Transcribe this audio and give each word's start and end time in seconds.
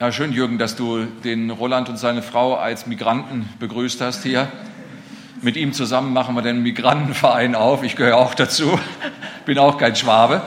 Ja, 0.00 0.10
schön, 0.10 0.32
Jürgen, 0.32 0.58
dass 0.58 0.74
du 0.74 1.04
den 1.22 1.50
Roland 1.50 1.88
und 1.88 1.98
seine 1.98 2.20
Frau 2.20 2.56
als 2.56 2.88
Migranten 2.88 3.48
begrüßt 3.60 4.00
hast 4.00 4.24
hier. 4.24 4.50
Mit 5.40 5.56
ihm 5.56 5.72
zusammen 5.72 6.12
machen 6.12 6.34
wir 6.34 6.42
den 6.42 6.64
Migrantenverein 6.64 7.54
auf. 7.54 7.84
Ich 7.84 7.94
gehöre 7.94 8.16
auch 8.16 8.34
dazu, 8.34 8.76
bin 9.46 9.56
auch 9.56 9.78
kein 9.78 9.94
Schwabe, 9.94 10.42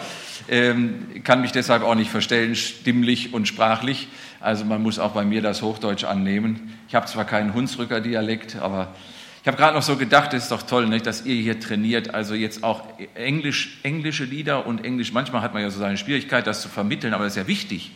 ähm, 0.50 1.24
kann 1.24 1.40
mich 1.40 1.54
deshalb 1.54 1.84
auch 1.84 1.96
nicht 1.96 2.12
verstellen, 2.12 2.56
stimmlich 2.56 3.34
und 3.34 3.48
sprachlich. 3.48 4.10
Also 4.42 4.66
man 4.66 4.84
muss 4.84 5.00
auch 5.00 5.12
bei 5.12 5.24
mir 5.24 5.42
das 5.42 5.62
Hochdeutsch 5.62 6.04
annehmen. 6.04 6.78
Ich 6.90 6.96
habe 6.96 7.06
zwar 7.06 7.24
keinen 7.24 7.54
Hunsrücker 7.54 8.02
Dialekt, 8.02 8.58
aber 8.58 8.94
ich 9.42 9.48
habe 9.48 9.56
gerade 9.56 9.78
noch 9.78 9.84
so 9.84 9.96
gedacht, 9.96 10.34
es 10.34 10.44
ist 10.44 10.52
doch 10.52 10.64
toll, 10.64 10.88
nicht, 10.88 11.06
dass 11.06 11.26
ihr 11.26 11.42
hier 11.42 11.58
trainiert, 11.62 12.14
also 12.14 12.34
jetzt 12.34 12.66
auch 12.66 12.84
Englisch, 13.16 13.78
englische 13.84 14.26
Lieder 14.26 14.68
und 14.68 14.84
Englisch. 14.84 15.14
Manchmal 15.14 15.42
hat 15.42 15.54
man 15.54 15.64
ja 15.64 15.70
so 15.70 15.80
seine 15.80 15.96
Schwierigkeit, 15.96 16.46
das 16.46 16.62
zu 16.62 16.68
vermitteln, 16.68 17.14
aber 17.14 17.24
das 17.24 17.38
ist 17.38 17.38
ja 17.38 17.48
wichtig. 17.48 17.94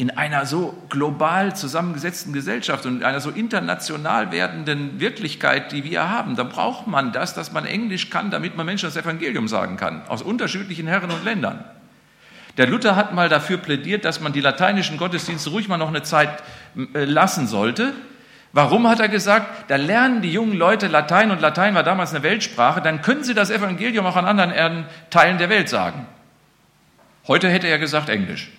In 0.00 0.10
einer 0.10 0.46
so 0.46 0.72
global 0.88 1.54
zusammengesetzten 1.54 2.32
Gesellschaft 2.32 2.86
und 2.86 3.00
in 3.00 3.04
einer 3.04 3.20
so 3.20 3.28
international 3.28 4.32
werdenden 4.32 4.98
Wirklichkeit, 4.98 5.72
die 5.72 5.84
wir 5.84 6.08
haben, 6.08 6.36
da 6.36 6.44
braucht 6.44 6.86
man 6.86 7.12
das, 7.12 7.34
dass 7.34 7.52
man 7.52 7.66
Englisch 7.66 8.08
kann, 8.08 8.30
damit 8.30 8.56
man 8.56 8.64
Menschen 8.64 8.86
das 8.86 8.96
Evangelium 8.96 9.46
sagen 9.46 9.76
kann, 9.76 10.00
aus 10.08 10.22
unterschiedlichen 10.22 10.86
Herren 10.86 11.10
und 11.10 11.22
Ländern. 11.22 11.66
Der 12.56 12.66
Luther 12.66 12.96
hat 12.96 13.12
mal 13.12 13.28
dafür 13.28 13.58
plädiert, 13.58 14.06
dass 14.06 14.22
man 14.22 14.32
die 14.32 14.40
lateinischen 14.40 14.96
Gottesdienste 14.96 15.50
ruhig 15.50 15.68
mal 15.68 15.76
noch 15.76 15.88
eine 15.88 16.02
Zeit 16.02 16.42
äh, 16.94 17.04
lassen 17.04 17.46
sollte, 17.46 17.92
Warum 18.52 18.88
hat 18.88 18.98
er 18.98 19.08
gesagt, 19.08 19.70
da 19.70 19.76
lernen 19.76 20.22
die 20.22 20.32
jungen 20.32 20.56
Leute 20.56 20.88
Latein 20.88 21.30
und 21.30 21.40
Latein 21.40 21.76
war 21.76 21.84
damals 21.84 22.12
eine 22.12 22.24
Weltsprache, 22.24 22.80
dann 22.80 23.00
können 23.00 23.22
sie 23.22 23.32
das 23.32 23.48
Evangelium 23.48 24.04
auch 24.06 24.16
an 24.16 24.24
anderen 24.24 24.86
Teilen 25.08 25.38
der 25.38 25.48
Welt 25.48 25.68
sagen. 25.68 26.04
Heute 27.28 27.48
hätte 27.48 27.68
er 27.68 27.78
gesagt 27.78 28.08
Englisch. 28.08 28.50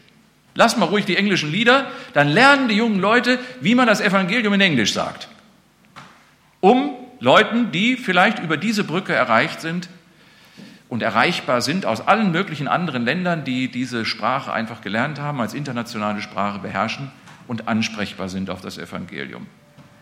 Lass 0.53 0.77
mal 0.77 0.85
ruhig 0.85 1.05
die 1.05 1.17
englischen 1.17 1.51
Lieder, 1.51 1.87
dann 2.13 2.27
lernen 2.27 2.67
die 2.67 2.75
jungen 2.75 2.99
Leute, 2.99 3.39
wie 3.61 3.75
man 3.75 3.87
das 3.87 4.01
Evangelium 4.01 4.53
in 4.53 4.61
Englisch 4.61 4.93
sagt. 4.93 5.29
Um 6.59 6.93
Leuten, 7.19 7.71
die 7.71 7.95
vielleicht 7.95 8.39
über 8.39 8.57
diese 8.57 8.83
Brücke 8.83 9.13
erreicht 9.13 9.61
sind 9.61 9.89
und 10.89 11.01
erreichbar 11.01 11.61
sind 11.61 11.85
aus 11.85 12.05
allen 12.05 12.31
möglichen 12.31 12.67
anderen 12.67 13.05
Ländern, 13.05 13.45
die 13.45 13.69
diese 13.69 14.03
Sprache 14.05 14.51
einfach 14.51 14.81
gelernt 14.81 15.19
haben, 15.19 15.39
als 15.39 15.53
internationale 15.53 16.21
Sprache 16.21 16.59
beherrschen 16.59 17.11
und 17.47 17.67
ansprechbar 17.67 18.27
sind 18.27 18.49
auf 18.49 18.61
das 18.61 18.77
Evangelium. 18.77 19.47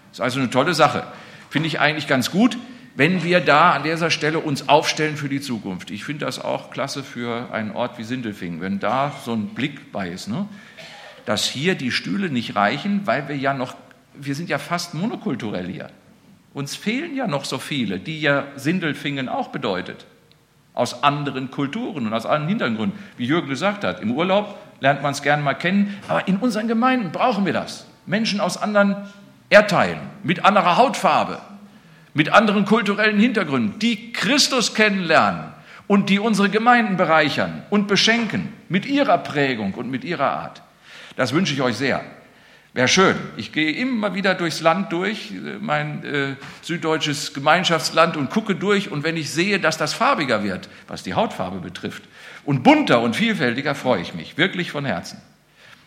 Das 0.09 0.19
ist 0.19 0.21
also 0.21 0.39
eine 0.39 0.49
tolle 0.49 0.73
Sache. 0.73 1.03
Finde 1.49 1.67
ich 1.67 1.79
eigentlich 1.79 2.07
ganz 2.07 2.31
gut, 2.31 2.57
wenn 2.95 3.23
wir 3.23 3.39
da 3.39 3.71
an 3.71 3.83
dieser 3.83 4.11
Stelle 4.11 4.39
uns 4.39 4.67
aufstellen 4.67 5.15
für 5.15 5.29
die 5.29 5.41
Zukunft. 5.41 5.91
Ich 5.91 6.03
finde 6.03 6.25
das 6.25 6.39
auch 6.39 6.69
klasse 6.71 7.03
für 7.03 7.51
einen 7.51 7.71
Ort 7.71 7.97
wie 7.97 8.03
Sindelfingen, 8.03 8.61
wenn 8.61 8.79
da 8.79 9.13
so 9.23 9.33
ein 9.33 9.49
Blick 9.49 9.91
bei 9.91 10.09
ist, 10.09 10.27
ne? 10.27 10.47
dass 11.25 11.45
hier 11.45 11.75
die 11.75 11.91
Stühle 11.91 12.29
nicht 12.29 12.55
reichen, 12.55 13.01
weil 13.05 13.27
wir 13.27 13.37
ja 13.37 13.53
noch, 13.53 13.75
wir 14.13 14.35
sind 14.35 14.49
ja 14.49 14.57
fast 14.57 14.93
monokulturell 14.93 15.67
hier. 15.67 15.89
Uns 16.53 16.75
fehlen 16.75 17.15
ja 17.15 17.27
noch 17.27 17.45
so 17.45 17.59
viele, 17.59 17.99
die 17.99 18.19
ja 18.19 18.45
Sindelfingen 18.55 19.29
auch 19.29 19.49
bedeutet. 19.49 20.05
Aus 20.73 21.03
anderen 21.03 21.51
Kulturen 21.51 22.07
und 22.07 22.13
aus 22.13 22.25
anderen 22.25 22.49
Hintergründen. 22.49 22.97
Wie 23.17 23.25
Jürgen 23.25 23.49
gesagt 23.49 23.83
hat, 23.83 24.01
im 24.01 24.11
Urlaub 24.11 24.57
lernt 24.79 25.03
man 25.03 25.11
es 25.11 25.21
gerne 25.21 25.43
mal 25.43 25.53
kennen, 25.53 25.97
aber 26.07 26.27
in 26.27 26.37
unseren 26.37 26.67
Gemeinden 26.67 27.11
brauchen 27.11 27.45
wir 27.45 27.53
das. 27.53 27.85
Menschen 28.05 28.39
aus 28.39 28.57
anderen 28.57 28.95
Erdteilen, 29.49 29.99
mit 30.23 30.45
anderer 30.45 30.77
Hautfarbe, 30.77 31.39
mit 32.19 32.33
anderen 32.33 32.65
kulturellen 32.65 33.17
Hintergründen, 33.17 33.79
die 33.79 34.11
Christus 34.11 34.73
kennenlernen 34.73 35.53
und 35.87 36.09
die 36.09 36.19
unsere 36.19 36.49
Gemeinden 36.49 36.97
bereichern 36.97 37.63
und 37.69 37.87
beschenken 37.87 38.51
mit 38.67 38.85
ihrer 38.85 39.19
Prägung 39.19 39.73
und 39.73 39.89
mit 39.89 40.03
ihrer 40.03 40.29
Art. 40.29 40.61
Das 41.15 41.31
wünsche 41.31 41.53
ich 41.53 41.61
euch 41.61 41.77
sehr. 41.77 42.03
Wäre 42.73 42.89
schön. 42.89 43.15
Ich 43.37 43.53
gehe 43.53 43.71
immer 43.71 44.15
wieder 44.15 44.35
durchs 44.35 44.59
Land 44.59 44.91
durch, 44.91 45.31
mein 45.61 46.03
äh, 46.03 46.35
süddeutsches 46.61 47.33
Gemeinschaftsland 47.33 48.17
und 48.17 48.29
gucke 48.29 48.53
durch 48.53 48.91
und 48.91 49.05
wenn 49.05 49.15
ich 49.15 49.29
sehe, 49.29 49.57
dass 49.57 49.77
das 49.77 49.93
farbiger 49.93 50.43
wird, 50.43 50.67
was 50.89 51.03
die 51.03 51.13
Hautfarbe 51.13 51.59
betrifft, 51.59 52.03
und 52.43 52.63
bunter 52.63 52.99
und 52.99 53.15
vielfältiger, 53.15 53.75
freue 53.75 54.01
ich 54.01 54.13
mich 54.13 54.37
wirklich 54.37 54.71
von 54.71 54.83
Herzen. 54.83 55.21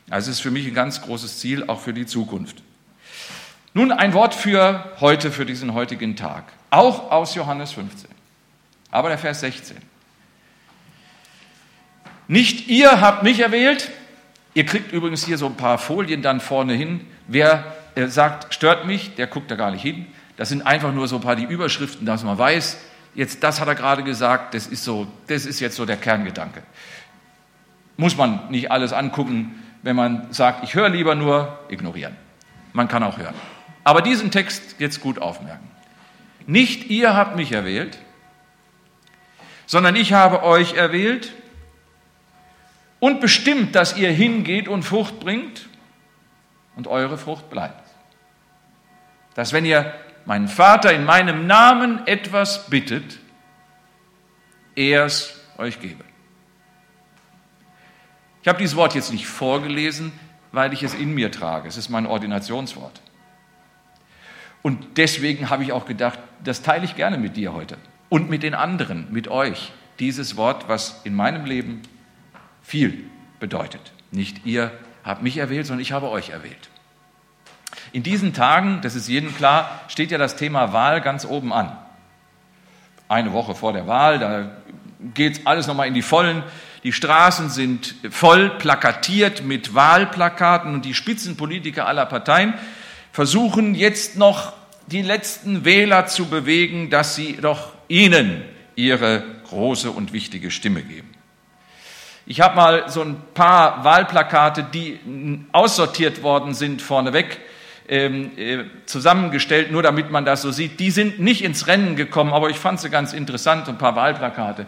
Also 0.09 0.31
es 0.31 0.39
ist 0.39 0.43
für 0.43 0.51
mich 0.51 0.67
ein 0.67 0.73
ganz 0.73 1.03
großes 1.03 1.41
Ziel, 1.41 1.65
auch 1.67 1.81
für 1.81 1.93
die 1.93 2.07
Zukunft. 2.07 2.63
Nun 3.75 3.91
ein 3.91 4.13
Wort 4.13 4.35
für 4.35 4.93
heute, 5.01 5.31
für 5.31 5.47
diesen 5.47 5.73
heutigen 5.73 6.15
Tag, 6.15 6.45
auch 6.71 7.11
aus 7.11 7.35
Johannes 7.35 7.73
15, 7.73 8.11
aber 8.91 9.09
der 9.09 9.19
Vers 9.19 9.41
16. 9.41 9.77
Nicht 12.29 12.69
ihr 12.69 13.01
habt 13.01 13.23
mich 13.23 13.41
erwählt, 13.41 13.91
ihr 14.55 14.67
kriegt 14.67 14.93
übrigens 14.93 15.25
hier 15.25 15.39
so 15.39 15.47
ein 15.47 15.57
paar 15.57 15.79
Folien 15.79 16.23
dann 16.23 16.41
vorne 16.41 16.75
hin. 16.75 17.07
Wer 17.27 17.65
äh, 17.95 18.07
sagt, 18.07 18.55
stört 18.55 18.87
mich, 18.87 19.15
der 19.15 19.27
guckt 19.27 19.51
da 19.51 19.55
gar 19.55 19.71
nicht 19.71 19.83
hin. 19.83 20.07
Das 20.37 20.49
sind 20.49 20.67
einfach 20.67 20.93
nur 20.93 21.09
so 21.09 21.17
ein 21.17 21.23
paar 21.23 21.37
die 21.37 21.45
Überschriften, 21.45 22.07
dass 22.07 22.23
man 22.25 22.37
weiß, 22.39 22.79
jetzt 23.15 23.43
das 23.43 23.61
hat 23.61 23.69
er 23.69 23.75
gerade 23.75 24.03
gesagt, 24.03 24.55
das 24.55 24.67
ist 24.67 24.85
so, 24.85 25.07
das 25.27 25.47
ist 25.47 25.61
jetzt 25.61 25.77
so 25.77 25.87
der 25.87 25.97
Kerngedanke. 25.97 26.63
Muss 27.97 28.17
man 28.17 28.51
nicht 28.51 28.71
alles 28.71 28.93
angucken, 28.93 29.63
wenn 29.83 29.97
man 29.97 30.33
sagt, 30.33 30.65
ich 30.65 30.75
höre 30.75 30.89
lieber 30.89 31.15
nur, 31.15 31.59
ignorieren. 31.69 32.17
Man 32.73 32.89
kann 32.89 33.03
auch 33.03 33.19
hören. 33.19 33.35
Aber 33.85 34.03
diesen 34.03 34.31
Text 34.31 34.77
jetzt 34.79 35.01
gut 35.01 35.19
aufmerken. 35.19 35.69
Nicht 36.47 36.91
ihr 36.91 37.15
habt 37.15 37.37
mich 37.37 37.53
erwählt, 37.53 37.99
sondern 39.67 39.97
ich 39.97 40.13
habe 40.13 40.43
euch 40.43 40.75
erwählt 40.75 41.33
und 43.01 43.21
bestimmt, 43.21 43.75
dass 43.75 43.97
ihr 43.97 44.11
hingeht 44.11 44.69
und 44.69 44.83
Frucht 44.83 45.21
bringt 45.21 45.69
und 46.77 46.87
eure 46.87 47.19
Frucht 47.19 47.51
bleibt. 47.51 47.83
Dass 49.35 49.53
wenn 49.53 49.65
ihr 49.65 49.95
meinen 50.25 50.49
Vater 50.49 50.93
in 50.93 51.05
meinem 51.05 51.47
Namen 51.47 52.07
etwas 52.07 52.69
bittet, 52.69 53.19
er 54.75 55.05
es 55.05 55.41
euch 55.59 55.81
gebe. 55.81 56.05
Ich 58.43 58.49
habe 58.49 58.59
dieses 58.59 58.77
Wort 58.77 58.95
jetzt 58.95 59.13
nicht 59.13 59.27
vorgelesen, 59.27 60.13
weil 60.51 60.73
ich 60.73 60.83
es 60.83 60.95
in 60.95 61.15
mir 61.15 61.31
trage. 61.31 61.69
Es 61.69 61.77
ist 61.77 61.89
mein 61.89 62.07
Ordinationswort. 62.07 63.01
Und 64.63 64.97
deswegen 64.97 65.51
habe 65.51 65.65
ich 65.65 65.73
auch 65.73 65.87
gedacht, 65.87 66.19
das 66.45 66.63
teile 66.63 66.85
ich 66.85 66.97
gerne 66.97 67.19
mit 67.19 67.37
dir 67.37 67.53
heute 67.53 67.77
und 68.09 68.31
mit 68.31 68.43
den 68.43 68.55
anderen, 68.55 69.07
mit 69.11 69.29
euch. 69.29 69.73
Dieses 69.99 70.37
Wort, 70.37 70.69
was 70.69 71.01
in 71.05 71.15
meinem 71.15 71.45
Leben 71.45 71.83
viel 72.63 73.05
bedeutet. 73.41 73.93
Nicht 74.11 74.47
ihr 74.47 74.71
habt 75.05 75.23
mich 75.23 75.37
erwählt, 75.37 75.67
sondern 75.67 75.83
ich 75.83 75.93
habe 75.93 76.09
euch 76.09 76.31
erwählt. 76.31 76.71
In 77.93 78.03
diesen 78.03 78.33
Tagen, 78.33 78.81
das 78.83 78.95
ist 78.95 79.09
jedem 79.09 79.35
klar, 79.35 79.81
steht 79.89 80.11
ja 80.11 80.19
das 80.19 80.37
Thema 80.37 80.73
Wahl 80.73 81.01
ganz 81.01 81.25
oben 81.25 81.53
an. 81.53 81.77
Eine 83.09 83.33
Woche 83.33 83.55
vor 83.55 83.73
der 83.73 83.87
Wahl, 83.87 84.19
da 84.19 84.51
geht 85.15 85.47
alles 85.47 85.67
nochmal 85.67 85.89
in 85.89 85.95
die 85.95 86.03
Vollen. 86.03 86.43
Die 86.85 86.93
Straßen 86.93 87.51
sind 87.51 87.95
voll 88.11 88.51
plakatiert 88.51 89.45
mit 89.45 89.75
Wahlplakaten 89.75 90.75
und 90.75 90.85
die 90.85 90.95
Spitzenpolitiker 90.95 91.87
aller 91.87 92.07
Parteien 92.07 92.55
versuchen 93.13 93.75
jetzt 93.75 94.17
noch 94.17 94.55
die 94.87 95.03
letzten 95.03 95.65
Wähler 95.65 96.07
zu 96.07 96.27
bewegen, 96.27 96.91
dass 96.91 97.15
sie 97.15 97.39
doch 97.41 97.73
ihnen 97.89 98.43
ihre 98.75 99.23
große 99.49 99.91
und 99.91 100.13
wichtige 100.13 100.51
Stimme 100.51 100.83
geben. 100.83 101.11
Ich 102.25 102.41
habe 102.41 102.57
mal 102.57 102.89
so 102.89 103.03
ein 103.03 103.17
paar 103.35 103.85
Wahlplakate, 103.85 104.65
die 104.73 104.99
aussortiert 105.53 106.23
worden 106.23 106.55
sind, 106.55 106.81
vorneweg 106.81 107.39
ähm, 107.89 108.31
äh, 108.39 108.65
zusammengestellt, 108.87 109.73
nur 109.73 109.83
damit 109.83 110.11
man 110.11 110.25
das 110.25 110.43
so 110.43 110.51
sieht. 110.51 110.81
Die 110.81 110.91
sind 110.91 111.19
nicht 111.19 111.43
ins 111.43 111.67
Rennen 111.67 111.97
gekommen, 111.97 112.33
aber 112.33 112.49
ich 112.49 112.59
fand 112.59 112.81
sie 112.81 112.91
ganz 112.91 113.13
interessant, 113.13 113.69
ein 113.69 113.77
paar 113.77 113.97
Wahlplakate. 113.97 114.67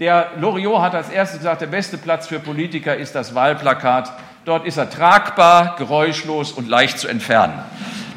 Der 0.00 0.32
Loriot 0.38 0.80
hat 0.80 0.94
als 0.94 1.10
erstes 1.10 1.38
gesagt, 1.38 1.60
der 1.60 1.68
beste 1.68 1.96
Platz 1.96 2.26
für 2.26 2.40
Politiker 2.40 2.96
ist 2.96 3.14
das 3.14 3.34
Wahlplakat 3.34 4.12
Dort 4.46 4.64
ist 4.64 4.78
er 4.78 4.88
tragbar, 4.88 5.76
geräuschlos 5.76 6.52
und 6.52 6.66
leicht 6.66 6.98
zu 6.98 7.08
entfernen. 7.08 7.62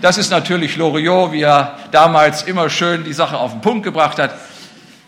Das 0.02 0.18
ist 0.18 0.32
natürlich 0.32 0.78
Loriot, 0.78 1.34
wie 1.34 1.42
er 1.42 1.78
damals 1.92 2.44
immer 2.44 2.70
schön 2.70 3.04
die 3.04 3.14
Sache 3.14 3.38
auf 3.38 3.52
den 3.52 3.62
Punkt 3.62 3.84
gebracht 3.84 4.20
hat. 4.20 4.34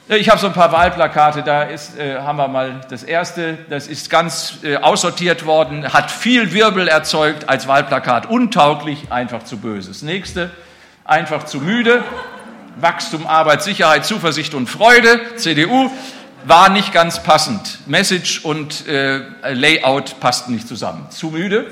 Ich 0.08 0.30
habe 0.30 0.40
so 0.40 0.48
ein 0.48 0.54
paar 0.54 0.72
Wahlplakate, 0.72 1.42
da 1.42 1.64
ist, 1.64 1.98
äh, 1.98 2.20
haben 2.20 2.38
wir 2.38 2.48
mal 2.48 2.82
das 2.90 3.02
erste, 3.02 3.58
das 3.70 3.88
ist 3.88 4.10
ganz 4.10 4.60
äh, 4.64 4.76
aussortiert 4.76 5.46
worden, 5.46 5.92
hat 5.94 6.12
viel 6.12 6.54
Wirbel 6.54 6.88
erzeugt 6.88 7.50
als 7.50 7.68
Wahlplakat, 7.68 8.28
untauglich, 8.28 9.12
einfach 9.12 9.44
zu 9.44 9.58
böse. 9.58 9.88
Das 9.88 10.02
nächste, 10.02 10.52
einfach 11.06 11.46
zu 11.46 11.60
müde, 11.60 12.04
Wachstum, 12.76 13.26
Arbeit, 13.26 13.64
Sicherheit, 13.64 14.06
Zuversicht 14.06 14.54
und 14.54 14.68
Freude, 14.68 15.38
CDU, 15.38 15.90
war 16.48 16.70
nicht 16.70 16.94
ganz 16.94 17.22
passend. 17.24 17.80
Message 17.88 18.44
und 18.44 18.88
äh, 18.88 19.22
Layout 19.52 20.20
passten 20.20 20.54
nicht 20.54 20.68
zusammen. 20.68 21.10
Zu 21.10 21.32
müde. 21.32 21.72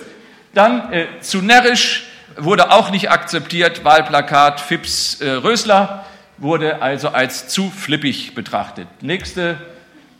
Dann 0.54 0.92
äh, 0.92 1.08
zu 1.22 1.42
närrisch, 1.42 2.06
wurde 2.38 2.72
auch 2.72 2.90
nicht 2.90 3.12
akzeptiert. 3.12 3.84
Wahlplakat 3.84 4.60
Fips 4.60 5.22
äh, 5.22 5.30
Rösler 5.30 6.06
wurde 6.38 6.82
also 6.82 7.10
als 7.10 7.48
zu 7.48 7.70
flippig 7.70 8.36
betrachtet. 8.36 8.88
Nächste 9.02 9.58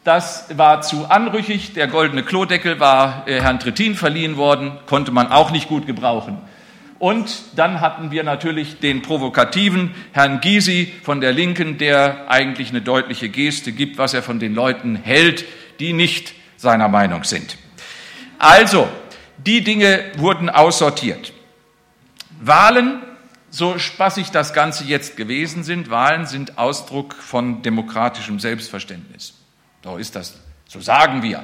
Das 0.04 0.48
war 0.58 0.82
zu 0.82 1.06
anrüchig. 1.06 1.74
Der 1.74 1.88
goldene 1.88 2.24
Klodeckel 2.24 2.80
war 2.80 3.24
äh, 3.26 3.40
Herrn 3.40 3.60
Trittin 3.60 3.96
verliehen 3.96 4.36
worden, 4.36 4.78
konnte 4.86 5.12
man 5.12 5.32
auch 5.32 5.52
nicht 5.52 5.70
gut 5.70 5.88
gebrauchen. 5.88 6.38
Und 7.04 7.58
dann 7.58 7.82
hatten 7.82 8.12
wir 8.12 8.24
natürlich 8.24 8.80
den 8.80 9.02
provokativen 9.02 9.94
Herrn 10.14 10.40
Gysi 10.40 10.94
von 11.04 11.20
der 11.20 11.34
Linken, 11.34 11.78
der 11.78 12.32
eigentlich 12.32 12.70
eine 12.70 12.82
deutliche 12.82 13.28
Geste 13.28 13.74
gibt, 13.74 13.98
was 13.98 14.14
er 14.14 14.24
von 14.24 14.40
den 14.40 14.56
Leuten 14.56 14.96
hält, 14.96 15.44
die 15.82 15.92
nicht 15.92 16.34
seiner 16.56 16.88
Meinung 16.88 17.26
sind. 17.26 17.58
Also, 18.40 18.88
die 19.36 19.66
Dinge 19.66 20.00
wurden 20.16 20.50
aussortiert. 20.50 21.34
Wahlen, 22.40 23.02
so 23.50 23.78
spaßig 23.78 24.32
das 24.32 24.54
Ganze 24.54 24.86
jetzt 24.86 25.18
gewesen 25.18 25.66
sind, 25.66 25.90
Wahlen 25.90 26.26
sind 26.26 26.58
Ausdruck 26.58 27.16
von 27.16 27.62
demokratischem 27.64 28.40
Selbstverständnis. 28.40 29.34
So 29.84 29.98
ist 29.98 30.16
das, 30.16 30.40
so 30.70 30.80
sagen 30.80 31.22
wir. 31.22 31.44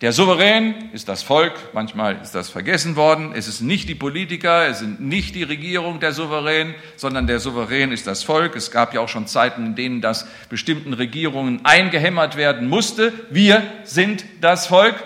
Der 0.00 0.12
Souverän 0.12 0.90
ist 0.92 1.08
das 1.08 1.22
Volk, 1.22 1.52
manchmal 1.72 2.20
ist 2.20 2.34
das 2.34 2.50
vergessen 2.50 2.96
worden. 2.96 3.32
Es 3.34 3.46
ist 3.46 3.60
nicht 3.60 3.88
die 3.88 3.94
Politiker, 3.94 4.66
es 4.66 4.80
sind 4.80 5.00
nicht 5.00 5.36
die 5.36 5.44
Regierung 5.44 6.00
der 6.00 6.12
Souverän, 6.12 6.74
sondern 6.96 7.28
der 7.28 7.38
Souverän 7.38 7.92
ist 7.92 8.06
das 8.08 8.24
Volk. 8.24 8.56
Es 8.56 8.72
gab 8.72 8.92
ja 8.92 9.00
auch 9.00 9.08
schon 9.08 9.28
Zeiten, 9.28 9.64
in 9.64 9.76
denen 9.76 10.00
das 10.00 10.26
bestimmten 10.48 10.94
Regierungen 10.94 11.64
eingehämmert 11.64 12.36
werden 12.36 12.68
musste. 12.68 13.12
Wir 13.30 13.62
sind 13.84 14.24
das 14.40 14.66
Volk 14.66 14.96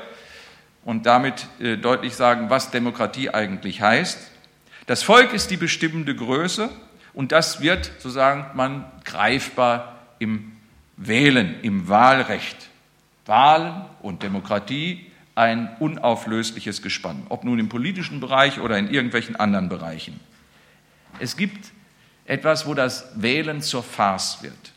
und 0.85 1.05
damit 1.05 1.47
äh, 1.61 1.77
deutlich 1.77 2.17
sagen, 2.17 2.49
was 2.49 2.71
Demokratie 2.71 3.29
eigentlich 3.29 3.83
heißt. 3.83 4.19
Das 4.87 5.03
Volk 5.03 5.35
ist 5.35 5.51
die 5.51 5.59
bestimmende 5.59 6.17
Größe 6.17 6.71
und 7.13 7.31
das 7.31 7.61
wird, 7.61 7.93
so 7.99 8.09
sagt 8.09 8.57
man, 8.57 8.87
greifbar 9.05 9.99
im 10.19 10.53
Wählen, 10.97 11.57
im 11.61 11.89
Wahlrecht. 11.89 12.57
Wahl 13.29 13.89
und 14.03 14.23
Demokratie 14.23 15.07
ein 15.35 15.77
unauflösliches 15.79 16.83
Gespann, 16.83 17.25
ob 17.29 17.45
nun 17.45 17.61
im 17.61 17.69
politischen 17.69 18.19
Bereich 18.19 18.59
oder 18.59 18.77
in 18.77 18.91
irgendwelchen 18.91 19.37
anderen 19.37 19.69
Bereichen. 19.69 20.19
Es 21.21 21.37
gibt 21.37 21.71
etwas, 22.25 22.67
wo 22.67 22.75
das 22.75 23.09
Wählen 23.15 23.63
zur 23.63 23.83
Farce 23.83 24.43
wird. 24.43 24.73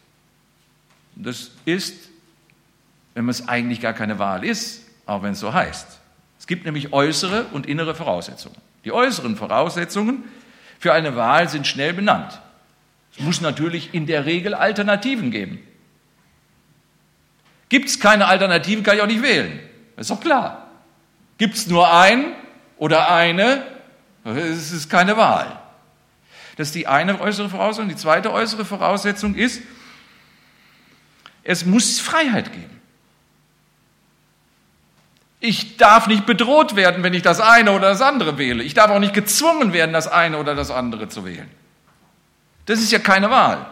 Das 1.15 1.51
ist, 1.65 2.09
wenn 3.15 3.27
es 3.27 3.47
eigentlich 3.47 3.81
gar 3.81 3.93
keine 3.93 4.19
Wahl 4.19 4.43
ist, 4.43 4.85
auch 5.05 5.23
wenn 5.23 5.33
es 5.33 5.39
so 5.39 5.53
heißt. 5.53 5.99
Es 6.39 6.47
gibt 6.47 6.65
nämlich 6.65 6.93
äußere 6.93 7.45
und 7.51 7.65
innere 7.65 7.95
Voraussetzungen. 7.95 8.55
Die 8.85 8.91
äußeren 8.91 9.35
Voraussetzungen 9.35 10.23
für 10.79 10.93
eine 10.93 11.15
Wahl 11.15 11.49
sind 11.49 11.67
schnell 11.67 11.93
benannt. 11.93 12.39
Es 13.15 13.23
muss 13.23 13.41
natürlich 13.41 13.93
in 13.93 14.07
der 14.07 14.25
Regel 14.25 14.53
Alternativen 14.53 15.31
geben. 15.31 15.59
Gibt 17.71 17.87
es 17.87 18.01
keine 18.01 18.25
Alternativen, 18.27 18.83
kann 18.83 18.97
ich 18.97 19.01
auch 19.01 19.07
nicht 19.07 19.21
wählen. 19.21 19.57
Ist 19.95 20.09
doch 20.09 20.19
klar. 20.19 20.67
Gibt 21.37 21.55
es 21.55 21.67
nur 21.67 21.89
einen 21.89 22.33
oder 22.77 23.09
eine, 23.09 23.65
es 24.25 24.73
ist 24.73 24.89
keine 24.89 25.15
Wahl. 25.15 25.57
Das 26.57 26.67
ist 26.67 26.75
die 26.75 26.87
eine 26.87 27.21
äußere 27.21 27.47
Voraussetzung. 27.47 27.87
Die 27.87 27.95
zweite 27.95 28.33
äußere 28.33 28.65
Voraussetzung 28.65 29.35
ist, 29.35 29.61
es 31.45 31.65
muss 31.65 32.01
Freiheit 32.01 32.51
geben. 32.51 32.81
Ich 35.39 35.77
darf 35.77 36.07
nicht 36.07 36.25
bedroht 36.25 36.75
werden, 36.75 37.03
wenn 37.03 37.13
ich 37.13 37.21
das 37.21 37.39
eine 37.39 37.71
oder 37.71 37.87
das 37.87 38.01
andere 38.01 38.37
wähle. 38.37 38.63
Ich 38.63 38.73
darf 38.73 38.91
auch 38.91 38.99
nicht 38.99 39.13
gezwungen 39.13 39.71
werden, 39.71 39.93
das 39.93 40.09
eine 40.09 40.37
oder 40.37 40.55
das 40.55 40.71
andere 40.71 41.07
zu 41.07 41.23
wählen. 41.23 41.49
Das 42.65 42.81
ist 42.81 42.91
ja 42.91 42.99
keine 42.99 43.29
Wahl. 43.29 43.65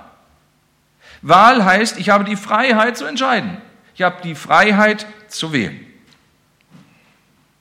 Wahl 1.22 1.66
heißt, 1.66 2.00
ich 2.00 2.10
habe 2.10 2.24
die 2.24 2.38
Freiheit 2.38 2.98
zu 2.98 3.04
entscheiden. 3.04 3.58
Ich 4.00 4.04
habe 4.06 4.22
die 4.24 4.34
Freiheit 4.34 5.06
zu 5.28 5.52
wählen. 5.52 5.86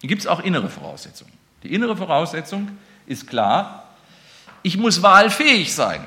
Hier 0.00 0.08
gibt 0.08 0.20
es 0.20 0.28
auch 0.28 0.38
innere 0.38 0.70
Voraussetzungen. 0.70 1.32
Die 1.64 1.74
innere 1.74 1.96
Voraussetzung 1.96 2.68
ist 3.06 3.26
klar, 3.26 3.88
ich 4.62 4.76
muss 4.76 5.02
wahlfähig 5.02 5.74
sein. 5.74 6.00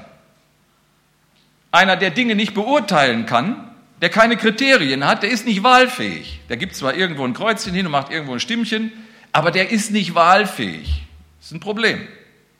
Einer, 1.69 1.97
der 1.97 2.11
Dinge 2.11 2.35
nicht 2.35 2.53
beurteilen 2.53 3.25
kann, 3.25 3.75
der 4.01 4.07
keine 4.07 4.37
Kriterien 4.37 5.05
hat, 5.05 5.23
der 5.23 5.31
ist 5.31 5.45
nicht 5.45 5.63
wahlfähig. 5.63 6.39
Der 6.47 6.55
gibt 6.55 6.77
zwar 6.77 6.93
irgendwo 6.93 7.25
ein 7.25 7.33
Kreuzchen 7.33 7.73
hin 7.73 7.85
und 7.85 7.91
macht 7.91 8.09
irgendwo 8.09 8.31
ein 8.31 8.39
Stimmchen, 8.39 8.93
aber 9.33 9.51
der 9.51 9.69
ist 9.69 9.91
nicht 9.91 10.15
wahlfähig. 10.15 11.03
Das 11.39 11.47
ist 11.47 11.51
ein 11.51 11.59
Problem. 11.59 12.07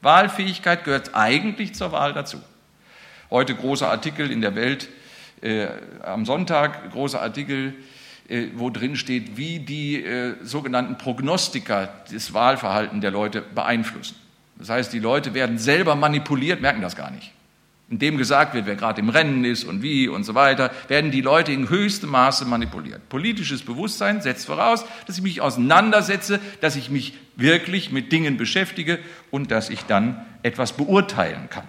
Wahlfähigkeit 0.02 0.84
gehört 0.84 1.16
eigentlich 1.16 1.74
zur 1.74 1.94
Wahl 1.94 2.12
dazu. 2.12 2.42
Heute 3.30 3.56
großer 3.56 3.90
Artikel 3.90 4.30
in 4.30 4.42
der 4.42 4.56
Welt 4.56 4.90
äh, 5.42 5.68
am 6.04 6.26
Sonntag 6.26 6.92
großer 6.92 7.22
Artikel, 7.22 7.74
äh, 8.28 8.48
wo 8.56 8.70
drin 8.70 8.96
steht, 8.96 9.38
wie 9.38 9.60
die 9.60 10.04
äh, 10.04 10.36
sogenannten 10.42 10.98
Prognostiker 10.98 11.94
das 12.12 12.34
Wahlverhalten 12.34 13.02
der 13.02 13.12
Leute 13.12 13.42
beeinflussen. 13.42 14.16
Das 14.58 14.70
heißt, 14.70 14.94
die 14.94 15.00
Leute 15.00 15.34
werden 15.34 15.58
selber 15.58 15.96
manipuliert, 15.96 16.62
merken 16.62 16.82
das 16.82 16.96
gar 16.96 17.12
nicht. 17.12 17.32
Indem 17.90 18.18
gesagt 18.18 18.54
wird, 18.54 18.68
wer 18.68 18.76
gerade 18.76 19.02
im 19.02 19.10
Rennen 19.10 19.44
ist 19.44 19.66
und 19.66 19.82
wie 19.82 20.08
und 20.08 20.24
so 20.24 20.34
weiter, 20.34 20.72
werden 20.88 21.12
die 21.12 21.20
Leute 21.20 21.52
in 21.52 21.68
höchstem 21.68 22.10
Maße 22.12 22.46
manipuliert. 22.46 23.10
Politisches 23.10 23.64
Bewusstsein 23.64 24.22
setzt 24.22 24.46
voraus, 24.46 24.86
dass 25.08 25.18
ich 25.18 25.24
mich 25.24 25.42
auseinandersetze, 25.42 26.40
dass 26.62 26.78
ich 26.78 26.90
mich 26.90 27.16
wirklich 27.36 27.92
mit 27.92 28.14
Dingen 28.14 28.38
beschäftige 28.38 29.00
und 29.30 29.52
dass 29.52 29.70
ich 29.70 29.82
dann 29.84 30.26
etwas 30.42 30.72
beurteilen 30.74 31.50
kann. 31.50 31.66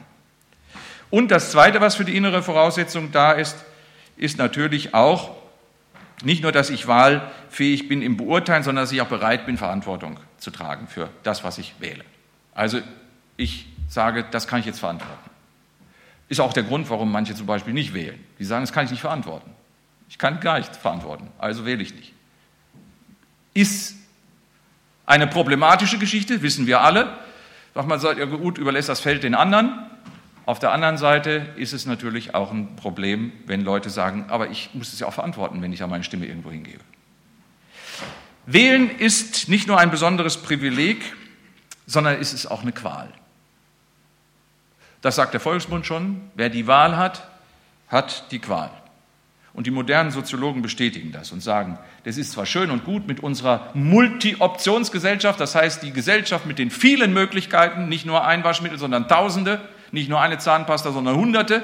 Und 1.13 1.31
das 1.31 1.51
Zweite, 1.51 1.83
was 1.83 1.97
für 1.97 2.07
die 2.07 2.17
innere 2.17 2.43
Voraussetzung 2.43 3.13
da 3.13 3.33
ist, 3.33 3.55
ist 4.17 4.39
natürlich 4.39 4.95
auch 4.95 5.37
nicht 6.25 6.43
nur, 6.43 6.53
dass 6.53 6.71
ich 6.71 6.87
wahlfähig 6.87 7.87
bin 7.87 8.01
im 8.01 8.17
Beurteilen, 8.17 8.63
sondern 8.63 8.85
dass 8.85 8.93
ich 8.93 9.03
auch 9.03 9.09
bereit 9.09 9.45
bin, 9.45 9.59
Verantwortung 9.59 10.19
zu 10.39 10.51
tragen 10.51 10.89
für 10.89 11.11
das, 11.23 11.45
was 11.45 11.59
ich 11.59 11.75
wähle. 11.81 12.03
Also 12.55 12.81
ich 13.37 13.67
sage, 13.91 14.25
das 14.31 14.49
kann 14.49 14.61
ich 14.61 14.65
jetzt 14.65 14.79
verantworten. 14.81 15.31
Ist 16.31 16.41
auch 16.41 16.55
der 16.55 16.63
Grund, 16.63 16.89
warum 16.89 17.13
manche 17.13 17.35
zum 17.35 17.45
Beispiel 17.45 17.75
nicht 17.75 17.93
wählen. 17.93 18.19
Die 18.39 18.45
sagen, 18.47 18.63
das 18.63 18.73
kann 18.73 18.87
ich 18.87 18.91
nicht 18.91 19.03
verantworten. 19.03 19.51
Ich 20.09 20.17
kann 20.17 20.41
gar 20.41 20.57
nicht 20.57 20.75
verantworten, 20.75 21.29
also 21.37 21.67
wähle 21.67 21.83
ich 21.83 21.95
nicht. 21.95 22.15
Ist 23.53 23.97
eine 25.05 25.27
problematische 25.27 25.99
Geschichte, 25.99 26.41
wissen 26.41 26.67
wir 26.67 26.81
alle. 26.81 27.19
Sagt 27.75 27.87
man, 27.87 28.01
sagt, 28.01 28.19
ja 28.19 28.25
gut, 28.25 28.57
überlässt 28.57 28.89
das 28.89 29.01
Feld 29.01 29.25
den 29.25 29.35
anderen. 29.35 29.91
Auf 30.45 30.59
der 30.59 30.73
anderen 30.73 30.99
Seite 30.99 31.47
ist 31.57 31.73
es 31.73 31.87
natürlich 31.87 32.35
auch 32.35 32.51
ein 32.51 32.75
Problem, 32.75 33.33
wenn 33.47 33.63
Leute 33.63 33.91
sagen, 33.91 34.27
aber 34.29 34.51
ich 34.51 34.71
muss 34.75 34.93
es 34.93 34.99
ja 34.99 35.07
auch 35.07 35.13
verantworten, 35.13 35.63
wenn 35.63 35.73
ich 35.73 35.81
ja 35.81 35.87
meine 35.87 36.03
Stimme 36.03 36.27
irgendwo 36.27 36.51
hingebe. 36.51 36.81
Wählen 38.47 38.91
ist 38.91 39.49
nicht 39.49 39.69
nur 39.69 39.79
ein 39.79 39.93
besonderes 39.93 40.39
Privileg, 40.39 41.15
sondern 41.87 42.19
ist 42.19 42.33
es 42.33 42.47
auch 42.47 42.63
eine 42.63 42.73
Qual. 42.73 43.09
Das 45.01 45.17
sagt 45.17 45.33
der 45.33 45.41
Volksmund 45.41 45.87
schon, 45.87 46.21
wer 46.35 46.49
die 46.49 46.67
Wahl 46.67 46.97
hat, 46.97 47.29
hat 47.89 48.31
die 48.33 48.41
Qual. 48.41 48.71
Und 49.55 49.67
die 49.67 49.71
modernen 49.71 50.11
Soziologen 50.11 50.63
bestätigen 50.63 51.13
das 51.13 51.31
und 51.31 51.41
sagen, 51.41 51.79
das 52.05 52.17
ist 52.17 52.33
zwar 52.33 52.47
schön 52.47 52.71
und 52.71 52.85
gut 52.85 53.07
mit 53.07 53.21
unserer 53.21 53.71
Multi-Optionsgesellschaft, 53.75 55.39
das 55.39 55.55
heißt 55.55 55.83
die 55.83 55.93
Gesellschaft 55.93 56.47
mit 56.47 56.59
den 56.59 56.71
vielen 56.71 57.13
Möglichkeiten, 57.13 57.89
nicht 57.89 58.07
nur 58.07 58.25
ein 58.25 58.45
Waschmittel, 58.45 58.79
sondern 58.79 59.09
Tausende, 59.09 59.61
nicht 59.93 60.09
nur 60.09 60.21
eine 60.21 60.39
Zahnpasta, 60.39 60.91
sondern 60.91 61.17
hunderte. 61.17 61.63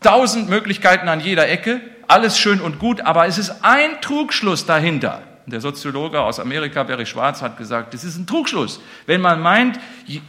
Tausend 0.00 0.50
Möglichkeiten 0.50 1.08
an 1.08 1.20
jeder 1.20 1.48
Ecke, 1.48 1.80
alles 2.06 2.38
schön 2.38 2.60
und 2.60 2.78
gut, 2.78 3.00
aber 3.00 3.26
es 3.26 3.38
ist 3.38 3.64
ein 3.64 4.00
Trugschluss 4.00 4.66
dahinter. 4.66 5.22
Der 5.46 5.60
Soziologe 5.60 6.20
aus 6.20 6.40
Amerika, 6.40 6.82
Barry 6.82 7.06
Schwarz, 7.06 7.40
hat 7.40 7.56
gesagt, 7.56 7.94
das 7.94 8.02
ist 8.02 8.16
ein 8.16 8.26
Trugschluss, 8.26 8.80
wenn 9.06 9.20
man 9.20 9.40
meint, 9.40 9.78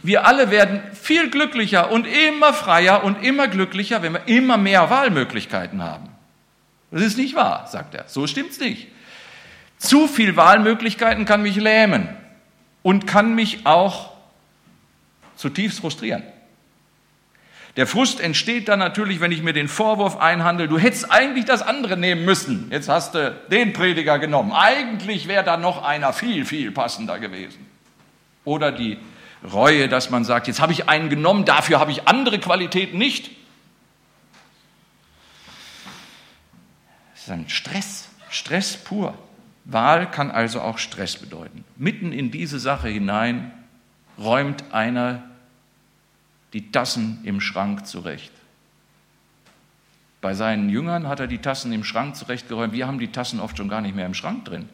wir 0.02 0.26
alle 0.26 0.50
werden 0.50 0.80
viel 0.94 1.28
glücklicher 1.28 1.90
und 1.90 2.06
immer 2.06 2.52
freier 2.52 3.02
und 3.02 3.22
immer 3.24 3.48
glücklicher, 3.48 4.00
wenn 4.02 4.12
wir 4.12 4.26
immer 4.26 4.56
mehr 4.56 4.90
Wahlmöglichkeiten 4.90 5.82
haben. 5.82 6.08
Das 6.90 7.02
ist 7.02 7.18
nicht 7.18 7.34
wahr, 7.34 7.66
sagt 7.70 7.94
er. 7.94 8.04
So 8.06 8.26
stimmt's 8.26 8.60
nicht. 8.60 8.88
Zu 9.76 10.06
viel 10.08 10.36
Wahlmöglichkeiten 10.36 11.24
kann 11.24 11.42
mich 11.42 11.56
lähmen 11.56 12.08
und 12.82 13.06
kann 13.06 13.34
mich 13.34 13.66
auch 13.66 14.12
zutiefst 15.36 15.80
frustrieren. 15.80 16.22
Der 17.76 17.86
Frust 17.86 18.20
entsteht 18.20 18.68
dann 18.68 18.78
natürlich, 18.78 19.20
wenn 19.20 19.30
ich 19.30 19.42
mir 19.42 19.52
den 19.52 19.68
Vorwurf 19.68 20.16
einhandle, 20.16 20.68
du 20.68 20.78
hättest 20.78 21.10
eigentlich 21.10 21.44
das 21.44 21.62
andere 21.62 21.96
nehmen 21.96 22.24
müssen. 22.24 22.68
Jetzt 22.70 22.88
hast 22.88 23.14
du 23.14 23.36
den 23.50 23.72
Prediger 23.72 24.18
genommen. 24.18 24.52
Eigentlich 24.52 25.28
wäre 25.28 25.44
da 25.44 25.56
noch 25.56 25.84
einer 25.84 26.12
viel, 26.12 26.44
viel 26.44 26.72
passender 26.72 27.18
gewesen. 27.18 27.66
Oder 28.44 28.72
die 28.72 28.98
Reue, 29.52 29.88
dass 29.88 30.10
man 30.10 30.24
sagt, 30.24 30.48
jetzt 30.48 30.60
habe 30.60 30.72
ich 30.72 30.88
einen 30.88 31.08
genommen, 31.08 31.44
dafür 31.44 31.78
habe 31.78 31.92
ich 31.92 32.08
andere 32.08 32.40
Qualitäten 32.40 32.98
nicht. 32.98 33.30
Das 37.14 37.22
ist 37.22 37.30
ein 37.30 37.48
Stress, 37.48 38.08
Stress 38.30 38.76
pur. 38.76 39.14
Wahl 39.64 40.10
kann 40.10 40.30
also 40.30 40.62
auch 40.62 40.78
Stress 40.78 41.16
bedeuten. 41.16 41.64
Mitten 41.76 42.10
in 42.10 42.30
diese 42.30 42.58
Sache 42.58 42.88
hinein 42.88 43.52
räumt 44.18 44.64
einer 44.72 45.22
die 46.52 46.70
Tassen 46.72 47.20
im 47.24 47.40
Schrank 47.40 47.86
zurecht. 47.86 48.32
Bei 50.20 50.34
seinen 50.34 50.68
Jüngern 50.68 51.06
hat 51.06 51.20
er 51.20 51.26
die 51.26 51.38
Tassen 51.38 51.72
im 51.72 51.84
Schrank 51.84 52.16
zurechtgeräumt. 52.16 52.72
Wir 52.72 52.86
haben 52.86 52.98
die 52.98 53.12
Tassen 53.12 53.38
oft 53.38 53.56
schon 53.56 53.68
gar 53.68 53.80
nicht 53.80 53.94
mehr 53.94 54.06
im 54.06 54.14
Schrank 54.14 54.44
drin. 54.44 54.68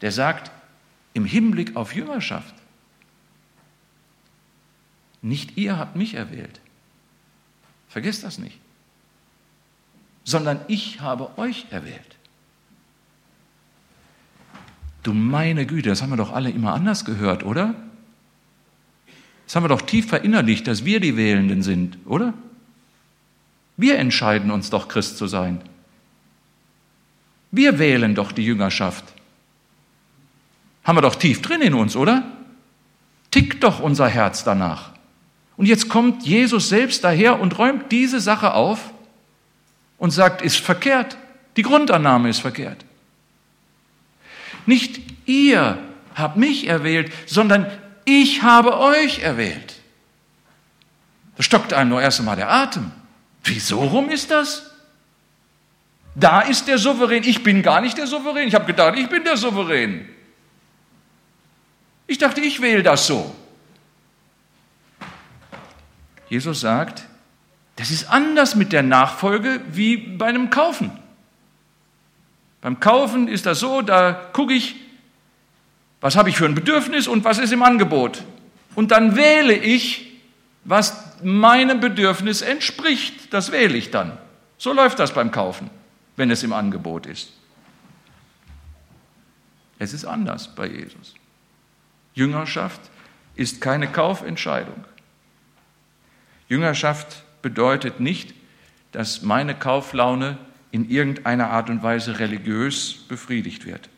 Der 0.00 0.12
sagt 0.12 0.50
im 1.14 1.24
Hinblick 1.24 1.76
auf 1.76 1.94
Jüngerschaft, 1.94 2.54
nicht 5.22 5.56
ihr 5.56 5.78
habt 5.78 5.96
mich 5.96 6.14
erwählt. 6.14 6.60
Vergesst 7.88 8.24
das 8.24 8.38
nicht. 8.38 8.58
Sondern 10.24 10.60
ich 10.68 11.00
habe 11.00 11.38
euch 11.38 11.66
erwählt. 11.70 12.16
Du 15.02 15.14
meine 15.14 15.66
Güte, 15.66 15.88
das 15.88 16.02
haben 16.02 16.10
wir 16.10 16.16
doch 16.16 16.32
alle 16.32 16.50
immer 16.50 16.74
anders 16.74 17.04
gehört, 17.04 17.44
oder? 17.44 17.74
Das 19.46 19.54
haben 19.54 19.64
wir 19.64 19.68
doch 19.68 19.82
tief 19.82 20.08
verinnerlicht, 20.08 20.66
dass 20.66 20.84
wir 20.84 21.00
die 21.00 21.16
Wählenden 21.16 21.62
sind, 21.62 21.98
oder? 22.04 22.34
Wir 23.76 23.98
entscheiden 23.98 24.50
uns 24.50 24.70
doch, 24.70 24.88
Christ 24.88 25.16
zu 25.16 25.26
sein. 25.26 25.60
Wir 27.52 27.78
wählen 27.78 28.14
doch 28.14 28.32
die 28.32 28.44
Jüngerschaft. 28.44 29.04
Haben 30.84 30.98
wir 30.98 31.02
doch 31.02 31.14
tief 31.14 31.42
drin 31.42 31.62
in 31.62 31.74
uns, 31.74 31.96
oder? 31.96 32.24
Tickt 33.30 33.62
doch 33.62 33.80
unser 33.80 34.08
Herz 34.08 34.44
danach. 34.44 34.90
Und 35.56 35.66
jetzt 35.66 35.88
kommt 35.88 36.26
Jesus 36.26 36.68
selbst 36.68 37.04
daher 37.04 37.40
und 37.40 37.58
räumt 37.58 37.90
diese 37.92 38.20
Sache 38.20 38.54
auf 38.54 38.92
und 39.98 40.10
sagt, 40.10 40.42
ist 40.42 40.58
verkehrt. 40.58 41.16
Die 41.56 41.62
Grundannahme 41.62 42.28
ist 42.28 42.40
verkehrt. 42.40 42.84
Nicht 44.66 45.00
ihr 45.26 45.78
habt 46.14 46.36
mich 46.36 46.66
erwählt, 46.66 47.12
sondern 47.26 47.66
ich 48.06 48.42
habe 48.42 48.78
euch 48.78 49.18
erwählt. 49.18 49.74
Da 51.36 51.42
stockt 51.42 51.74
einem 51.74 51.90
nur 51.90 52.00
erst 52.00 52.20
einmal 52.20 52.36
der 52.36 52.50
Atem. 52.50 52.92
Wieso 53.44 53.80
rum 53.80 54.08
ist 54.08 54.30
das? 54.30 54.70
Da 56.14 56.40
ist 56.40 56.66
der 56.66 56.78
Souverän. 56.78 57.24
Ich 57.24 57.42
bin 57.42 57.62
gar 57.62 57.82
nicht 57.82 57.98
der 57.98 58.06
Souverän. 58.06 58.48
Ich 58.48 58.54
habe 58.54 58.64
gedacht, 58.64 58.96
ich 58.96 59.08
bin 59.08 59.24
der 59.24 59.36
Souverän. 59.36 60.08
Ich 62.06 62.16
dachte, 62.16 62.40
ich 62.40 62.62
wähle 62.62 62.82
das 62.82 63.06
so. 63.06 63.34
Jesus 66.28 66.60
sagt, 66.60 67.04
das 67.74 67.90
ist 67.90 68.08
anders 68.08 68.54
mit 68.54 68.72
der 68.72 68.82
Nachfolge 68.82 69.60
wie 69.72 69.96
bei 69.96 70.26
einem 70.26 70.48
Kaufen. 70.48 70.90
Beim 72.60 72.80
Kaufen 72.80 73.28
ist 73.28 73.46
das 73.46 73.60
so, 73.60 73.82
da 73.82 74.12
gucke 74.32 74.54
ich, 74.54 74.76
was 76.00 76.16
habe 76.16 76.28
ich 76.28 76.36
für 76.36 76.46
ein 76.46 76.54
Bedürfnis 76.54 77.08
und 77.08 77.24
was 77.24 77.38
ist 77.38 77.52
im 77.52 77.62
Angebot. 77.62 78.22
Und 78.74 78.90
dann 78.90 79.16
wähle 79.16 79.54
ich, 79.54 80.12
was 80.64 81.22
meinem 81.22 81.80
Bedürfnis 81.80 82.42
entspricht. 82.42 83.32
Das 83.32 83.52
wähle 83.52 83.76
ich 83.76 83.90
dann. 83.90 84.18
So 84.58 84.72
läuft 84.72 84.98
das 84.98 85.14
beim 85.14 85.30
Kaufen, 85.30 85.70
wenn 86.16 86.30
es 86.30 86.42
im 86.42 86.52
Angebot 86.52 87.06
ist. 87.06 87.32
Es 89.78 89.92
ist 89.92 90.04
anders 90.04 90.54
bei 90.54 90.66
Jesus. 90.66 91.14
Jüngerschaft 92.14 92.80
ist 93.34 93.60
keine 93.60 93.88
Kaufentscheidung. 93.88 94.84
Jüngerschaft 96.48 97.22
bedeutet 97.42 98.00
nicht, 98.00 98.34
dass 98.92 99.22
meine 99.22 99.54
Kauflaune 99.54 100.38
in 100.70 100.88
irgendeiner 100.88 101.50
Art 101.50 101.68
und 101.68 101.82
Weise 101.82 102.18
religiös 102.18 102.94
befriedigt 103.08 103.66
wird. 103.66 103.88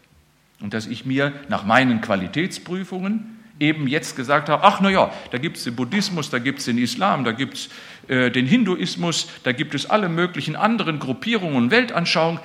Und 0.61 0.75
dass 0.75 0.87
ich 0.87 1.05
mir 1.05 1.33
nach 1.49 1.65
meinen 1.65 2.01
Qualitätsprüfungen 2.01 3.39
eben 3.61 3.89
jetzt 3.89 4.17
gesagt 4.17 4.49
habe, 4.49 4.65
ach 4.65 4.81
na 4.81 4.91
ja, 4.91 5.13
da 5.31 5.39
gibt 5.39 5.57
es 5.57 5.65
den 5.65 5.77
Buddhismus, 5.77 6.31
da 6.31 6.39
gibt 6.39 6.61
es 6.61 6.67
den 6.67 6.79
Islam, 6.79 7.25
da 7.25 7.33
gibt 7.33 7.55
es 7.55 7.69
äh, 8.09 8.31
den 8.31 8.47
Hinduismus, 8.47 9.29
da 9.43 9.53
gibt 9.53 9.75
es 9.75 9.87
alle 9.87 10.09
möglichen 10.09 10.57
anderen 10.57 10.99
Gruppierungen 10.99 11.57
und 11.57 11.71
Weltanschauungen. 11.71 12.41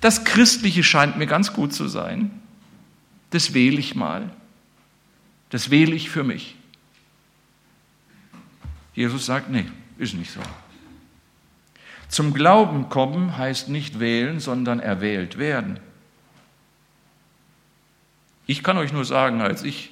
Das 0.00 0.24
Christliche 0.24 0.82
scheint 0.82 1.16
mir 1.16 1.26
ganz 1.26 1.52
gut 1.52 1.72
zu 1.72 1.88
sein. 1.88 2.30
Das 3.30 3.54
wähle 3.54 3.78
ich 3.78 3.94
mal. 3.94 4.30
Das 5.50 5.70
wähle 5.70 5.94
ich 5.94 6.10
für 6.10 6.24
mich. 6.24 6.56
Jesus 8.94 9.26
sagt, 9.26 9.50
nee, 9.50 9.66
ist 9.98 10.14
nicht 10.14 10.30
so. 10.30 10.40
Zum 12.08 12.34
Glauben 12.34 12.88
kommen 12.88 13.36
heißt 13.36 13.68
nicht 13.68 14.00
wählen, 14.00 14.40
sondern 14.40 14.80
erwählt 14.80 15.38
werden. 15.38 15.80
Ich 18.46 18.62
kann 18.62 18.78
euch 18.78 18.92
nur 18.92 19.04
sagen, 19.04 19.40
als 19.40 19.62
ich 19.62 19.90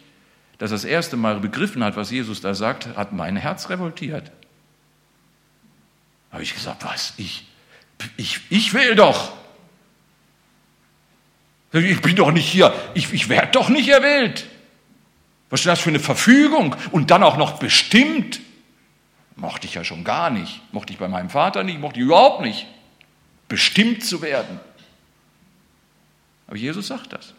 das 0.58 0.70
das 0.70 0.84
erste 0.84 1.16
Mal 1.16 1.40
begriffen 1.40 1.82
hat, 1.82 1.96
was 1.96 2.10
Jesus 2.10 2.40
da 2.40 2.54
sagt, 2.54 2.96
hat 2.96 3.12
mein 3.12 3.36
Herz 3.36 3.68
revoltiert. 3.70 4.30
Habe 6.30 6.42
ich 6.42 6.54
gesagt, 6.54 6.84
was? 6.84 7.14
Ich, 7.16 7.46
ich, 8.16 8.40
ich 8.50 8.72
will 8.72 8.94
doch. 8.94 9.32
Ich 11.72 12.00
bin 12.02 12.14
doch 12.14 12.30
nicht 12.30 12.46
hier. 12.46 12.72
Ich, 12.94 13.12
ich 13.12 13.28
werde 13.28 13.50
doch 13.50 13.68
nicht 13.68 13.88
erwählt. 13.88 14.46
Was 15.50 15.60
ist 15.60 15.66
das 15.66 15.80
für 15.80 15.90
eine 15.90 16.00
Verfügung? 16.00 16.76
Und 16.92 17.10
dann 17.10 17.22
auch 17.22 17.36
noch 17.36 17.58
bestimmt. 17.58 18.40
Mochte 19.36 19.66
ich 19.66 19.74
ja 19.74 19.84
schon 19.84 20.04
gar 20.04 20.30
nicht. 20.30 20.60
Mochte 20.72 20.92
ich 20.92 20.98
bei 20.98 21.08
meinem 21.08 21.30
Vater 21.30 21.64
nicht, 21.64 21.80
mochte 21.80 21.98
ich 21.98 22.06
überhaupt 22.06 22.42
nicht. 22.42 22.66
Bestimmt 23.48 24.04
zu 24.04 24.22
werden. 24.22 24.60
Aber 26.46 26.56
Jesus 26.56 26.86
sagt 26.86 27.12
das. 27.12 27.34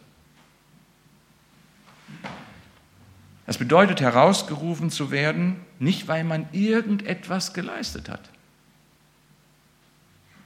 Das 3.45 3.57
bedeutet, 3.57 4.01
herausgerufen 4.01 4.89
zu 4.89 5.11
werden, 5.11 5.57
nicht 5.77 6.07
weil 6.07 6.23
man 6.23 6.47
irgendetwas 6.51 7.53
geleistet 7.53 8.09
hat. 8.09 8.21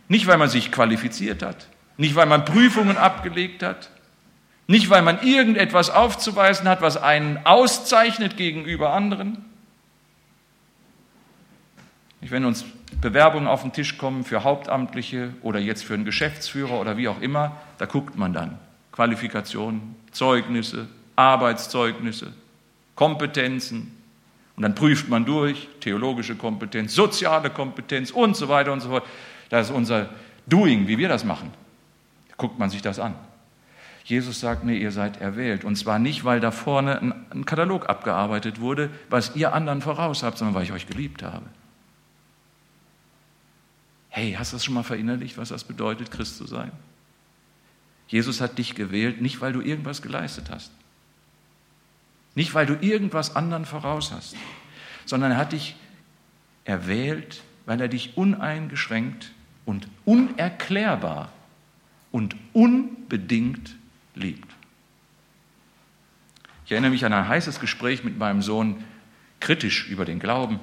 Nicht 0.09 0.27
weil 0.27 0.37
man 0.37 0.49
sich 0.49 0.71
qualifiziert 0.71 1.41
hat. 1.41 1.67
Nicht 1.97 2.15
weil 2.15 2.25
man 2.25 2.43
Prüfungen 2.43 2.97
abgelegt 2.97 3.63
hat. 3.63 3.89
Nicht 4.67 4.89
weil 4.89 5.01
man 5.01 5.21
irgendetwas 5.21 5.89
aufzuweisen 5.89 6.67
hat, 6.67 6.81
was 6.81 6.97
einen 6.97 7.45
auszeichnet 7.45 8.37
gegenüber 8.37 8.93
anderen. 8.93 9.45
Wenn 12.21 12.43
uns 12.43 12.65
Bewerbungen 13.01 13.47
auf 13.47 13.61
den 13.61 13.71
Tisch 13.71 13.97
kommen 13.97 14.25
für 14.25 14.43
Hauptamtliche 14.43 15.33
oder 15.41 15.59
jetzt 15.59 15.85
für 15.85 15.93
einen 15.93 16.05
Geschäftsführer 16.05 16.79
oder 16.79 16.97
wie 16.97 17.07
auch 17.07 17.21
immer, 17.21 17.55
da 17.77 17.85
guckt 17.85 18.17
man 18.17 18.33
dann 18.33 18.59
Qualifikationen, 18.91 19.95
Zeugnisse, 20.11 20.87
Arbeitszeugnisse, 21.15 22.33
Kompetenzen. 22.99 23.95
Und 24.57 24.63
dann 24.63 24.75
prüft 24.75 25.07
man 25.07 25.23
durch, 25.23 25.69
theologische 25.79 26.35
Kompetenz, 26.35 26.93
soziale 26.93 27.49
Kompetenz 27.49 28.11
und 28.11 28.35
so 28.35 28.49
weiter 28.49 28.73
und 28.73 28.81
so 28.81 28.89
fort. 28.89 29.05
Das 29.47 29.69
ist 29.69 29.73
unser 29.73 30.09
Doing, 30.47 30.85
wie 30.89 30.97
wir 30.97 31.07
das 31.07 31.23
machen. 31.23 31.49
Da 32.27 32.35
guckt 32.35 32.59
man 32.59 32.69
sich 32.69 32.81
das 32.81 32.99
an. 32.99 33.15
Jesus 34.03 34.41
sagt, 34.41 34.65
nee, 34.65 34.77
ihr 34.77 34.91
seid 34.91 35.21
erwählt. 35.21 35.63
Und 35.63 35.77
zwar 35.77 35.97
nicht, 35.97 36.25
weil 36.25 36.41
da 36.41 36.51
vorne 36.51 37.15
ein 37.29 37.45
Katalog 37.45 37.87
abgearbeitet 37.87 38.59
wurde, 38.59 38.89
was 39.09 39.33
ihr 39.33 39.53
anderen 39.53 39.81
voraus 39.81 40.21
habt, 40.21 40.37
sondern 40.37 40.55
weil 40.55 40.63
ich 40.63 40.73
euch 40.73 40.85
geliebt 40.85 41.23
habe. 41.23 41.45
Hey, 44.09 44.35
hast 44.37 44.51
du 44.51 44.57
das 44.57 44.65
schon 44.65 44.73
mal 44.73 44.83
verinnerlicht, 44.83 45.37
was 45.37 45.47
das 45.49 45.63
bedeutet, 45.63 46.11
Christ 46.11 46.35
zu 46.35 46.45
sein? 46.45 46.73
Jesus 48.09 48.41
hat 48.41 48.57
dich 48.57 48.75
gewählt, 48.75 49.21
nicht 49.21 49.39
weil 49.39 49.53
du 49.53 49.61
irgendwas 49.61 50.01
geleistet 50.01 50.49
hast, 50.49 50.73
nicht 52.35 52.53
weil 52.53 52.65
du 52.65 52.75
irgendwas 52.75 53.35
anderen 53.35 53.65
voraus 53.65 54.11
hast, 54.11 54.35
sondern 55.05 55.31
er 55.31 55.37
hat 55.37 55.53
dich 55.53 55.75
erwählt, 56.65 57.41
weil 57.65 57.81
er 57.81 57.87
dich 57.87 58.17
uneingeschränkt 58.17 59.31
und 59.65 59.87
unerklärbar 60.05 61.31
und 62.11 62.35
unbedingt 62.53 63.75
liebt. 64.15 64.47
Ich 66.65 66.71
erinnere 66.71 66.91
mich 66.91 67.05
an 67.05 67.13
ein 67.13 67.27
heißes 67.27 67.59
Gespräch 67.59 68.03
mit 68.03 68.17
meinem 68.17 68.41
Sohn, 68.41 68.83
kritisch 69.39 69.87
über 69.89 70.05
den 70.05 70.19
Glauben. 70.19 70.59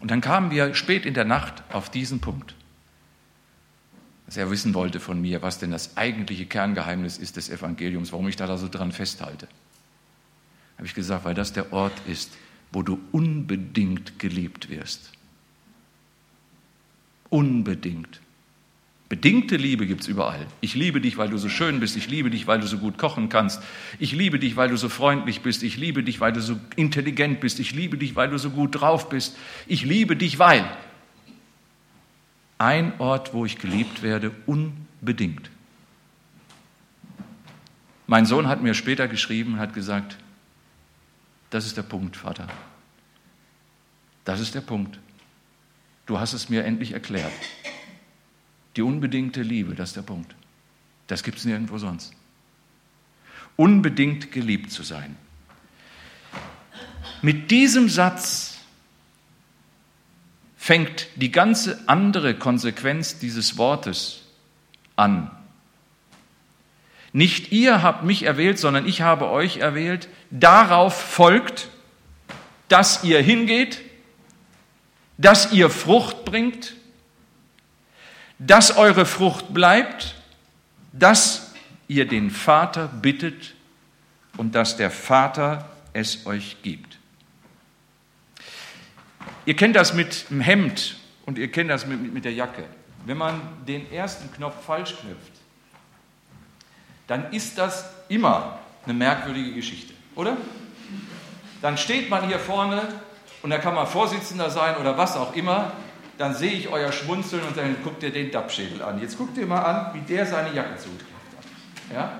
Und 0.00 0.10
dann 0.10 0.20
kamen 0.20 0.50
wir 0.50 0.74
spät 0.74 1.06
in 1.06 1.14
der 1.14 1.24
Nacht 1.24 1.62
auf 1.72 1.90
diesen 1.90 2.20
Punkt, 2.20 2.54
dass 4.26 4.36
er 4.36 4.50
wissen 4.50 4.74
wollte 4.74 5.00
von 5.00 5.20
mir, 5.20 5.40
was 5.42 5.58
denn 5.58 5.70
das 5.70 5.96
eigentliche 5.96 6.46
Kerngeheimnis 6.46 7.16
ist 7.16 7.36
des 7.36 7.48
Evangeliums, 7.48 8.12
warum 8.12 8.28
ich 8.28 8.36
da 8.36 8.54
so 8.58 8.68
dran 8.68 8.92
festhalte 8.92 9.48
habe 10.78 10.86
ich 10.86 10.94
gesagt, 10.94 11.24
weil 11.24 11.34
das 11.34 11.52
der 11.52 11.72
Ort 11.72 12.00
ist, 12.06 12.30
wo 12.72 12.82
du 12.82 13.00
unbedingt 13.12 14.18
geliebt 14.18 14.70
wirst. 14.70 15.12
Unbedingt. 17.30 18.20
Bedingte 19.08 19.56
Liebe 19.56 19.86
gibt 19.86 20.02
es 20.02 20.08
überall. 20.08 20.46
Ich 20.60 20.74
liebe 20.74 21.00
dich, 21.00 21.16
weil 21.16 21.30
du 21.30 21.38
so 21.38 21.48
schön 21.48 21.80
bist. 21.80 21.96
Ich 21.96 22.08
liebe 22.08 22.30
dich, 22.30 22.46
weil 22.46 22.60
du 22.60 22.66
so 22.66 22.78
gut 22.78 22.96
kochen 22.96 23.28
kannst. 23.28 23.62
Ich 23.98 24.12
liebe 24.12 24.38
dich, 24.38 24.56
weil 24.56 24.68
du 24.68 24.76
so 24.76 24.88
freundlich 24.88 25.40
bist. 25.40 25.62
Ich 25.62 25.76
liebe 25.78 26.02
dich, 26.02 26.20
weil 26.20 26.32
du 26.32 26.40
so 26.40 26.58
intelligent 26.76 27.40
bist. 27.40 27.58
Ich 27.58 27.74
liebe 27.74 27.96
dich, 27.96 28.16
weil 28.16 28.28
du 28.28 28.38
so 28.38 28.50
gut 28.50 28.80
drauf 28.80 29.08
bist. 29.08 29.36
Ich 29.66 29.84
liebe 29.84 30.14
dich, 30.14 30.38
weil. 30.38 30.64
Ein 32.58 32.92
Ort, 33.00 33.32
wo 33.32 33.46
ich 33.46 33.58
geliebt 33.58 34.02
werde, 34.02 34.30
unbedingt. 34.46 35.50
Mein 38.06 38.26
Sohn 38.26 38.46
hat 38.46 38.62
mir 38.62 38.74
später 38.74 39.08
geschrieben 39.08 39.54
und 39.54 39.58
hat 39.58 39.74
gesagt, 39.74 40.18
das 41.50 41.66
ist 41.66 41.76
der 41.76 41.82
Punkt, 41.82 42.16
Vater. 42.16 42.48
Das 44.24 44.40
ist 44.40 44.54
der 44.54 44.60
Punkt. 44.60 44.98
Du 46.06 46.18
hast 46.18 46.32
es 46.32 46.48
mir 46.48 46.64
endlich 46.64 46.92
erklärt. 46.92 47.32
Die 48.76 48.82
unbedingte 48.82 49.42
Liebe, 49.42 49.74
das 49.74 49.90
ist 49.90 49.96
der 49.96 50.02
Punkt. 50.02 50.34
Das 51.06 51.22
gibt 51.22 51.38
es 51.38 51.44
nirgendwo 51.44 51.78
sonst. 51.78 52.12
Unbedingt 53.56 54.30
geliebt 54.30 54.70
zu 54.70 54.82
sein. 54.82 55.16
Mit 57.22 57.50
diesem 57.50 57.88
Satz 57.88 58.58
fängt 60.56 61.08
die 61.16 61.32
ganze 61.32 61.88
andere 61.88 62.34
Konsequenz 62.34 63.18
dieses 63.18 63.56
Wortes 63.56 64.24
an. 64.96 65.30
Nicht 67.12 67.52
ihr 67.52 67.82
habt 67.82 68.04
mich 68.04 68.24
erwählt, 68.24 68.58
sondern 68.58 68.86
ich 68.86 69.00
habe 69.00 69.28
euch 69.30 69.58
erwählt. 69.58 70.08
Darauf 70.30 71.00
folgt, 71.00 71.68
dass 72.68 73.04
ihr 73.04 73.20
hingeht, 73.22 73.80
dass 75.16 75.52
ihr 75.52 75.70
Frucht 75.70 76.24
bringt, 76.24 76.74
dass 78.38 78.76
eure 78.76 79.06
Frucht 79.06 79.52
bleibt, 79.52 80.14
dass 80.92 81.54
ihr 81.88 82.06
den 82.06 82.30
Vater 82.30 82.88
bittet 82.88 83.54
und 84.36 84.54
dass 84.54 84.76
der 84.76 84.90
Vater 84.90 85.68
es 85.92 86.26
euch 86.26 86.58
gibt. 86.62 86.98
Ihr 89.46 89.56
kennt 89.56 89.74
das 89.74 89.94
mit 89.94 90.30
dem 90.30 90.40
Hemd 90.40 90.96
und 91.24 91.38
ihr 91.38 91.50
kennt 91.50 91.70
das 91.70 91.86
mit, 91.86 92.12
mit 92.12 92.24
der 92.24 92.34
Jacke. 92.34 92.64
Wenn 93.06 93.16
man 93.16 93.40
den 93.66 93.90
ersten 93.90 94.30
Knopf 94.32 94.64
falsch 94.64 94.94
knüpft, 95.00 95.32
dann 97.08 97.32
ist 97.32 97.58
das 97.58 97.90
immer 98.08 98.58
eine 98.84 98.94
merkwürdige 98.94 99.52
Geschichte, 99.52 99.92
oder? 100.14 100.36
Dann 101.60 101.76
steht 101.76 102.08
man 102.08 102.28
hier 102.28 102.38
vorne 102.38 102.82
und 103.42 103.50
da 103.50 103.58
kann 103.58 103.74
man 103.74 103.86
Vorsitzender 103.86 104.50
sein 104.50 104.76
oder 104.76 104.96
was 104.96 105.16
auch 105.16 105.34
immer, 105.34 105.72
dann 106.18 106.34
sehe 106.34 106.52
ich 106.52 106.68
euer 106.68 106.92
Schmunzeln 106.92 107.42
und 107.42 107.56
dann 107.56 107.76
guckt 107.82 108.02
ihr 108.02 108.12
den 108.12 108.30
Dappschädel 108.30 108.82
an. 108.82 109.00
Jetzt 109.00 109.18
guckt 109.18 109.36
ihr 109.36 109.46
mal 109.46 109.62
an, 109.62 109.94
wie 109.94 110.00
der 110.00 110.26
seine 110.26 110.54
Jacke 110.54 110.76
zugeknöpft 110.76 111.36
hat. 111.36 111.94
Ja? 111.94 112.12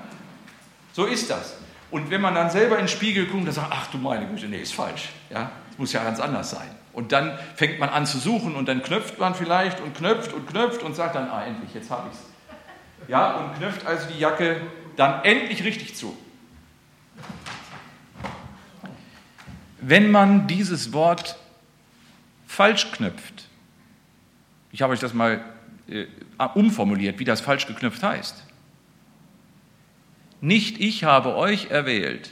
So 0.93 1.05
ist 1.05 1.29
das. 1.29 1.55
Und 1.91 2.09
wenn 2.09 2.21
man 2.21 2.35
dann 2.35 2.49
selber 2.49 2.75
in 2.75 2.83
den 2.83 2.87
Spiegel 2.87 3.25
guckt 3.25 3.47
und 3.47 3.51
sagt, 3.51 3.71
ach 3.71 3.87
du 3.87 3.97
meine 3.97 4.25
Güte, 4.27 4.47
nee, 4.47 4.61
ist 4.61 4.73
falsch. 4.73 5.09
Ja? 5.29 5.51
Das 5.69 5.77
muss 5.77 5.93
ja 5.93 6.03
ganz 6.03 6.19
anders 6.19 6.51
sein. 6.51 6.69
Und 6.93 7.11
dann 7.11 7.37
fängt 7.55 7.79
man 7.79 7.89
an 7.89 8.05
zu 8.05 8.17
suchen 8.17 8.55
und 8.55 8.67
dann 8.67 8.81
knöpft 8.81 9.19
man 9.19 9.35
vielleicht 9.35 9.79
und 9.81 9.95
knöpft 9.95 10.33
und 10.33 10.47
knöpft 10.47 10.81
und 10.83 10.95
sagt 10.95 11.15
dann, 11.15 11.29
ah, 11.29 11.43
endlich, 11.45 11.73
jetzt 11.73 11.89
habe 11.89 12.07
ich 12.11 12.17
es. 12.17 13.09
Ja, 13.09 13.35
und 13.37 13.55
knöpft 13.57 13.85
also 13.85 14.07
die 14.09 14.19
Jacke 14.19 14.61
dann 14.95 15.23
endlich 15.23 15.63
richtig 15.63 15.95
zu. 15.95 16.17
Wenn 19.81 20.11
man 20.11 20.47
dieses 20.47 20.93
Wort 20.93 21.37
falsch 22.47 22.91
knöpft, 22.91 23.47
ich 24.71 24.81
habe 24.81 24.93
euch 24.93 24.99
das 24.99 25.13
mal 25.13 25.43
äh, 25.87 26.05
umformuliert, 26.53 27.19
wie 27.19 27.25
das 27.25 27.41
falsch 27.41 27.65
geknüpft 27.65 28.03
heißt. 28.03 28.43
Nicht 30.41 30.79
ich 30.79 31.03
habe 31.03 31.35
euch 31.35 31.69
erwählt, 31.71 32.31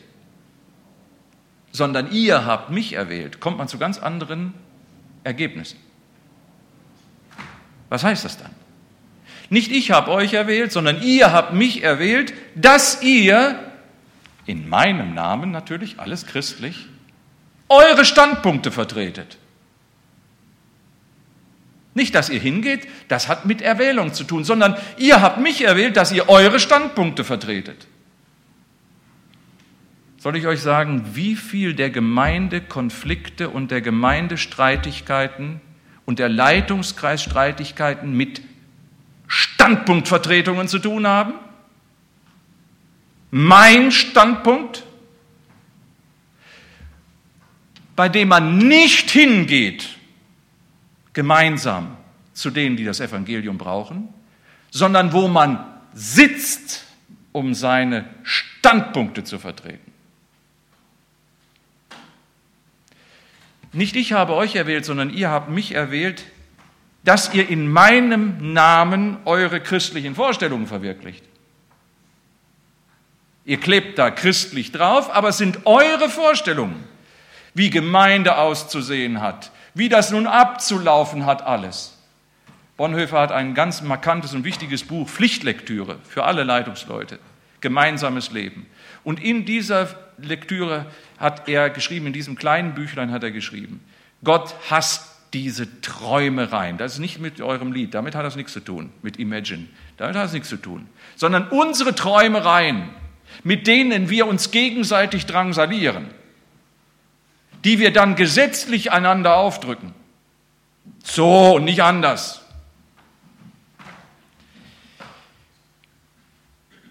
sondern 1.71 2.11
ihr 2.11 2.45
habt 2.45 2.69
mich 2.69 2.93
erwählt, 2.93 3.39
kommt 3.39 3.57
man 3.57 3.67
zu 3.67 3.77
ganz 3.77 3.97
anderen 3.97 4.53
Ergebnissen. 5.23 5.79
Was 7.89 8.03
heißt 8.03 8.25
das 8.25 8.37
dann? 8.37 8.51
Nicht 9.49 9.71
ich 9.71 9.91
habe 9.91 10.11
euch 10.11 10.33
erwählt, 10.33 10.71
sondern 10.71 11.01
ihr 11.01 11.31
habt 11.31 11.53
mich 11.53 11.83
erwählt, 11.83 12.33
dass 12.55 13.01
ihr 13.01 13.59
in 14.45 14.67
meinem 14.67 15.13
Namen 15.13 15.51
natürlich 15.51 15.99
alles 15.99 16.25
christlich 16.25 16.87
eure 17.69 18.05
Standpunkte 18.05 18.71
vertretet. 18.71 19.37
Nicht, 21.93 22.13
dass 22.13 22.29
ihr 22.29 22.39
hingeht, 22.39 22.87
das 23.07 23.27
hat 23.27 23.45
mit 23.45 23.61
Erwählung 23.61 24.13
zu 24.13 24.23
tun, 24.23 24.43
sondern 24.43 24.77
ihr 24.97 25.21
habt 25.21 25.39
mich 25.39 25.63
erwählt, 25.63 25.97
dass 25.97 26.11
ihr 26.11 26.29
eure 26.29 26.59
Standpunkte 26.59 27.23
vertretet. 27.23 27.87
Soll 30.19 30.35
ich 30.35 30.45
euch 30.45 30.61
sagen, 30.61 31.03
wie 31.13 31.35
viel 31.35 31.73
der 31.73 31.89
Gemeindekonflikte 31.89 33.49
und 33.49 33.71
der 33.71 33.81
Gemeindestreitigkeiten 33.81 35.60
und 36.05 36.19
der 36.19 36.29
Leitungskreisstreitigkeiten 36.29 38.13
mit 38.13 38.41
Standpunktvertretungen 39.58 40.67
zu 40.67 40.78
tun 40.78 41.08
haben? 41.08 41.34
Mein 43.32 43.91
Standpunkt, 43.91 44.84
bei 47.96 48.08
dem 48.08 48.28
man 48.28 48.60
nicht 48.60 49.10
hingeht, 49.10 49.89
gemeinsam 51.13 51.98
zu 52.34 52.52
denen, 52.52 52.78
die 52.78 52.86
das 52.86 53.00
Evangelium 53.00 53.58
brauchen, 53.58 54.10
sondern 54.70 55.12
wo 55.12 55.28
man 55.28 55.65
sitzt, 55.93 56.86
um 57.32 57.56
seine 57.56 58.06
Standpunkte 58.22 59.24
zu 59.24 59.39
vertreten. 59.39 59.91
Nicht 63.74 63.96
ich 63.96 64.13
habe 64.13 64.36
euch 64.36 64.56
erwählt, 64.56 64.86
sondern 64.86 65.10
ihr 65.10 65.30
habt 65.30 65.50
mich 65.50 65.74
erwählt, 65.74 66.24
dass 67.08 67.34
ihr 67.34 67.50
in 67.50 67.72
meinem 67.72 68.52
Namen 68.52 69.15
eure 69.24 69.62
christlichen 69.62 70.13
Vorstellungen 70.13 70.67
verwirklicht. 70.67 71.24
Ihr 73.46 73.62
klebt 73.62 73.98
da 73.98 74.12
christlich 74.12 74.74
drauf, 74.74 75.10
aber 75.15 75.30
es 75.30 75.38
sind 75.38 75.65
eure 75.65 76.10
Vorstellungen, 76.10 76.84
wie 77.54 77.70
Gemeinde 77.70 78.38
auszusehen 78.38 79.22
hat, 79.22 79.54
wie 79.74 79.88
das 79.88 80.12
nun 80.12 80.28
abzulaufen 80.28 81.26
hat 81.26 81.43
alles. 81.43 81.98
Bonhoeffer 82.76 83.22
hat 83.22 83.32
ein 83.32 83.54
ganz 83.56 83.82
markantes 83.82 84.34
und 84.34 84.43
wichtiges 84.43 84.84
Buch, 84.84 85.08
Pflichtlektüre 85.08 86.00
für 86.04 86.26
alle 86.26 86.43
Leitungsleute, 86.43 87.20
gemeinsames 87.62 88.32
Leben. 88.32 88.65
Und 89.06 89.24
in 89.24 89.46
dieser 89.46 89.88
Lektüre 90.17 90.88
hat 91.17 91.48
er 91.48 91.70
geschrieben, 91.70 92.08
in 92.08 92.13
diesem 92.13 92.36
kleinen 92.36 92.74
Büchlein 92.74 93.12
hat 93.12 93.24
er 93.24 93.32
geschrieben, 93.32 93.80
Gott 94.26 94.54
hasst 94.70 95.16
diese 95.41 95.82
Träumereien. 95.82 96.80
Das 96.80 96.93
ist 96.93 97.00
nicht 97.00 97.19
mit 97.19 97.41
eurem 97.41 97.71
Lied, 97.71 97.93
damit 97.93 98.15
hat 98.15 98.26
das 98.26 98.36
nichts 98.36 98.54
zu 98.54 98.60
tun, 98.60 98.91
mit 99.04 99.19
Imagine, 99.19 99.67
damit 99.97 100.15
hat 100.15 100.23
das 100.23 100.34
nichts 100.34 100.50
zu 100.50 100.58
tun, 100.58 100.88
sondern 101.15 101.47
unsere 101.50 101.93
Träumereien, 101.93 102.89
mit 103.43 103.67
denen 103.67 104.10
wir 104.10 104.26
uns 104.26 104.50
gegenseitig 104.50 105.28
drangsalieren, 105.28 106.08
die 107.63 107.78
wir 107.78 107.93
dann 107.93 108.15
gesetzlich 108.15 108.91
einander 108.91 109.36
aufdrücken. 109.38 109.93
So 111.04 111.56
und 111.56 111.65
nicht 111.65 111.84
anders. 111.84 112.41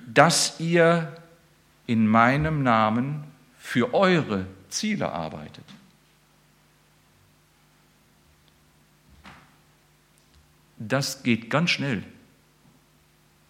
Dass 0.06 0.60
ihr 0.60 1.12
in 1.86 2.06
meinem 2.06 2.62
Namen 2.62 3.24
für 3.58 3.92
eure 3.92 4.46
Ziele 4.68 5.10
arbeitet. 5.10 5.64
Das 10.78 11.22
geht 11.22 11.50
ganz 11.50 11.70
schnell, 11.70 12.02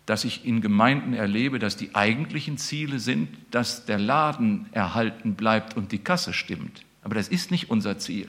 dass 0.06 0.24
ich 0.24 0.44
in 0.44 0.60
Gemeinden 0.60 1.12
erlebe, 1.12 1.58
dass 1.58 1.76
die 1.76 1.94
eigentlichen 1.94 2.58
Ziele 2.58 3.00
sind, 3.00 3.28
dass 3.50 3.84
der 3.84 3.98
Laden 3.98 4.66
erhalten 4.72 5.34
bleibt 5.34 5.76
und 5.76 5.92
die 5.92 5.98
Kasse 5.98 6.32
stimmt. 6.32 6.82
Aber 7.02 7.14
das 7.14 7.28
ist 7.28 7.50
nicht 7.50 7.70
unser 7.70 7.98
Ziel. 7.98 8.28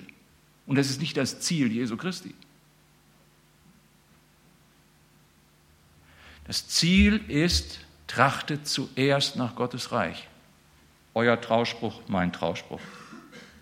Und 0.65 0.77
das 0.77 0.89
ist 0.89 0.99
nicht 0.99 1.15
das 1.17 1.39
Ziel 1.39 1.71
Jesu 1.71 1.97
Christi. 1.97 2.33
Das 6.45 6.67
Ziel 6.67 7.21
ist, 7.27 7.79
trachtet 8.07 8.67
zuerst 8.67 9.35
nach 9.35 9.55
Gottes 9.55 9.91
Reich. 9.91 10.27
Euer 11.13 11.39
Trauspruch, 11.39 12.01
mein 12.07 12.31
Trauspruch. 12.31 12.79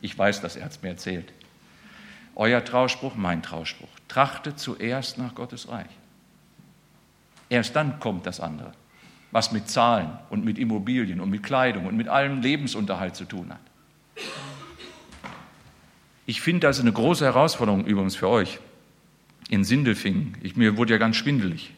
Ich 0.02 0.18
weiß, 0.18 0.42
dass 0.42 0.56
er 0.56 0.68
es 0.68 0.82
mir 0.82 0.90
erzählt. 0.90 1.34
Euer 2.36 2.64
Trauspruch, 2.64 3.16
mein 3.16 3.42
Trauspruch. 3.42 3.90
Trachtet 4.08 4.60
zuerst 4.60 5.18
nach 5.18 5.36
Gottes 5.36 5.70
Reich. 5.70 5.90
Erst 7.50 7.76
dann 7.76 8.00
kommt 8.00 8.26
das 8.26 8.40
andere, 8.40 8.74
was 9.32 9.52
mit 9.52 9.70
Zahlen 9.70 10.10
und 10.30 10.44
mit 10.44 10.58
Immobilien 10.58 11.22
und 11.22 11.30
mit 11.30 11.44
Kleidung 11.44 11.86
und 11.86 11.96
mit 11.96 12.08
allem 12.08 12.42
Lebensunterhalt 12.42 13.16
zu 13.16 13.26
tun 13.26 13.50
hat. 13.50 13.60
Ich 16.26 16.42
finde 16.42 16.68
das 16.68 16.80
eine 16.80 16.92
große 16.92 17.24
Herausforderung 17.24 17.86
übrigens 17.86 18.16
für 18.16 18.28
euch 18.28 18.60
in 19.50 19.64
Sindelfingen. 19.64 20.38
Ich, 20.42 20.56
mir 20.56 20.76
wurde 20.76 20.94
ja 20.94 20.98
ganz 20.98 21.16
schwindelig 21.16 21.72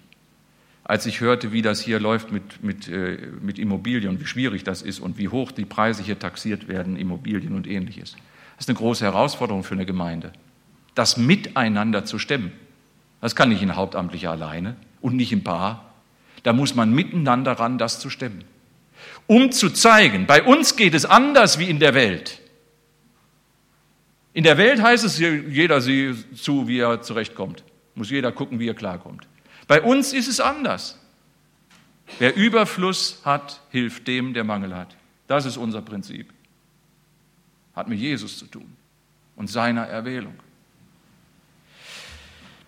als 0.87 1.05
ich 1.05 1.19
hörte, 1.19 1.51
wie 1.51 1.61
das 1.61 1.81
hier 1.81 1.99
läuft 1.99 2.31
mit, 2.31 2.63
mit, 2.63 2.87
äh, 2.87 3.17
mit 3.41 3.59
Immobilien, 3.59 4.21
wie 4.21 4.25
schwierig 4.25 4.63
das 4.63 4.81
ist 4.81 4.99
und 4.99 5.17
wie 5.17 5.27
hoch 5.27 5.51
die 5.51 5.65
Preise 5.65 6.01
hier 6.01 6.17
taxiert 6.17 6.69
werden, 6.69 6.95
Immobilien 6.95 7.55
und 7.55 7.67
ähnliches. 7.67 8.13
Das 8.55 8.65
ist 8.65 8.69
eine 8.69 8.77
große 8.77 9.03
Herausforderung 9.03 9.65
für 9.65 9.75
eine 9.75 9.85
Gemeinde, 9.85 10.31
das 10.97 11.17
miteinander 11.17 12.05
zu 12.05 12.17
stemmen. 12.17 12.51
Das 13.21 13.35
kann 13.35 13.49
nicht 13.49 13.61
ein 13.61 13.75
Hauptamtlicher 13.75 14.31
alleine 14.31 14.75
und 14.99 15.15
nicht 15.15 15.31
ein 15.31 15.43
Paar. 15.43 15.93
Da 16.43 16.53
muss 16.53 16.73
man 16.73 16.91
miteinander 16.91 17.53
ran, 17.53 17.77
das 17.77 17.99
zu 17.99 18.09
stemmen. 18.09 18.43
Um 19.27 19.51
zu 19.51 19.69
zeigen, 19.69 20.25
bei 20.25 20.41
uns 20.41 20.75
geht 20.75 20.93
es 20.93 21.05
anders 21.05 21.59
wie 21.59 21.69
in 21.69 21.79
der 21.79 21.93
Welt. 21.93 22.41
In 24.33 24.43
der 24.43 24.57
Welt 24.57 24.81
heißt 24.81 25.03
es, 25.03 25.19
jeder 25.19 25.81
sieht 25.81 26.37
zu, 26.37 26.67
wie 26.67 26.79
er 26.79 27.01
zurechtkommt. 27.01 27.63
Muss 27.95 28.09
jeder 28.09 28.31
gucken, 28.31 28.59
wie 28.59 28.69
er 28.69 28.75
klarkommt. 28.75 29.27
Bei 29.67 29.81
uns 29.81 30.13
ist 30.13 30.27
es 30.27 30.39
anders. 30.39 30.99
Wer 32.19 32.35
Überfluss 32.35 33.21
hat, 33.23 33.61
hilft 33.69 34.07
dem, 34.07 34.33
der 34.33 34.43
Mangel 34.43 34.75
hat. 34.75 34.95
Das 35.27 35.45
ist 35.45 35.57
unser 35.57 35.81
Prinzip. 35.81 36.33
Hat 37.75 37.87
mit 37.87 37.99
Jesus 37.99 38.37
zu 38.39 38.47
tun 38.47 38.75
und 39.35 39.49
seiner 39.49 39.85
Erwählung. 39.87 40.33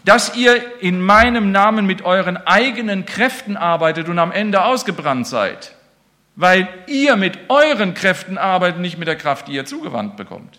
Dass 0.10 0.36
ihr 0.36 0.82
in 0.82 1.02
meinem 1.02 1.52
Namen 1.52 1.86
mit 1.86 2.02
euren 2.02 2.36
eigenen 2.36 3.06
Kräften 3.06 3.56
arbeitet 3.56 4.10
und 4.10 4.18
am 4.18 4.32
Ende 4.32 4.66
ausgebrannt 4.66 5.28
seid, 5.28 5.76
weil 6.36 6.68
ihr 6.88 7.16
mit 7.16 7.38
euren 7.50 7.94
Kräften 7.94 8.40
arbeitet, 8.40 8.82
nicht 8.82 8.98
mit 8.98 9.08
der 9.08 9.18
Kraft, 9.18 9.48
die 9.48 9.52
ihr 9.52 9.66
zugewandt 9.66 10.18
bekommt 10.18 10.58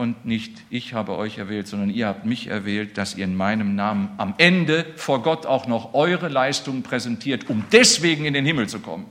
und 0.00 0.24
nicht 0.24 0.62
ich 0.70 0.94
habe 0.94 1.16
euch 1.16 1.38
erwählt, 1.38 1.66
sondern 1.66 1.90
ihr 1.90 2.06
habt 2.06 2.24
mich 2.24 2.46
erwählt, 2.46 2.96
dass 2.96 3.16
ihr 3.16 3.24
in 3.24 3.36
meinem 3.36 3.74
Namen 3.74 4.08
am 4.16 4.32
Ende 4.38 4.86
vor 4.94 5.22
Gott 5.22 5.44
auch 5.44 5.66
noch 5.66 5.92
eure 5.92 6.28
Leistungen 6.28 6.84
präsentiert, 6.84 7.50
um 7.50 7.64
deswegen 7.72 8.26
in 8.26 8.32
den 8.32 8.46
Himmel 8.46 8.68
zu 8.68 8.78
kommen. 8.78 9.06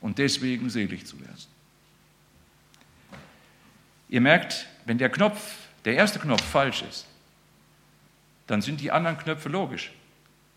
Und 0.00 0.18
deswegen 0.18 0.70
selig 0.70 1.06
zu 1.06 1.20
werden. 1.20 1.34
Ihr 4.08 4.20
merkt, 4.20 4.66
wenn 4.88 4.96
der 4.96 5.10
Knopf, 5.10 5.68
der 5.84 5.96
erste 5.96 6.18
Knopf 6.18 6.42
falsch 6.42 6.80
ist, 6.80 7.06
dann 8.46 8.62
sind 8.62 8.80
die 8.80 8.90
anderen 8.90 9.18
Knöpfe 9.18 9.50
logisch. 9.50 9.92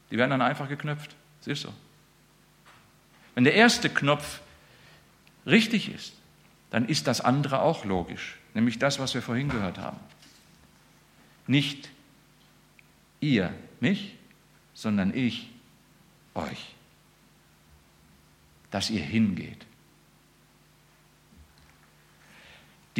Die 0.10 0.18
werden 0.18 0.32
dann 0.32 0.42
einfach 0.42 0.70
geknöpft. 0.70 1.18
Siehst 1.42 1.66
du? 1.66 1.70
Wenn 3.36 3.44
der 3.44 3.56
erste 3.56 3.90
Knopf 3.90 4.40
richtig 5.46 5.94
ist, 5.94 6.14
dann 6.70 6.88
ist 6.88 7.08
das 7.08 7.20
andere 7.20 7.62
auch 7.62 7.84
logisch, 7.84 8.38
nämlich 8.54 8.80
das, 8.80 9.00
was 9.00 9.14
wir 9.14 9.22
vorhin 9.22 9.50
gehört 9.50 9.78
haben. 9.78 10.00
Nicht 11.46 11.90
ihr 13.20 13.54
mich, 13.82 14.16
sondern 14.74 15.14
ich 15.14 15.50
euch. 16.36 16.74
Dass 18.70 18.90
ihr 18.90 19.04
hingeht. 19.04 19.66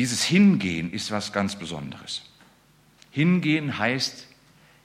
Dieses 0.02 0.24
Hingehen 0.24 0.92
ist 0.92 1.12
was 1.12 1.32
ganz 1.32 1.56
Besonderes. 1.56 2.24
Hingehen 3.12 3.78
heißt, 3.78 4.26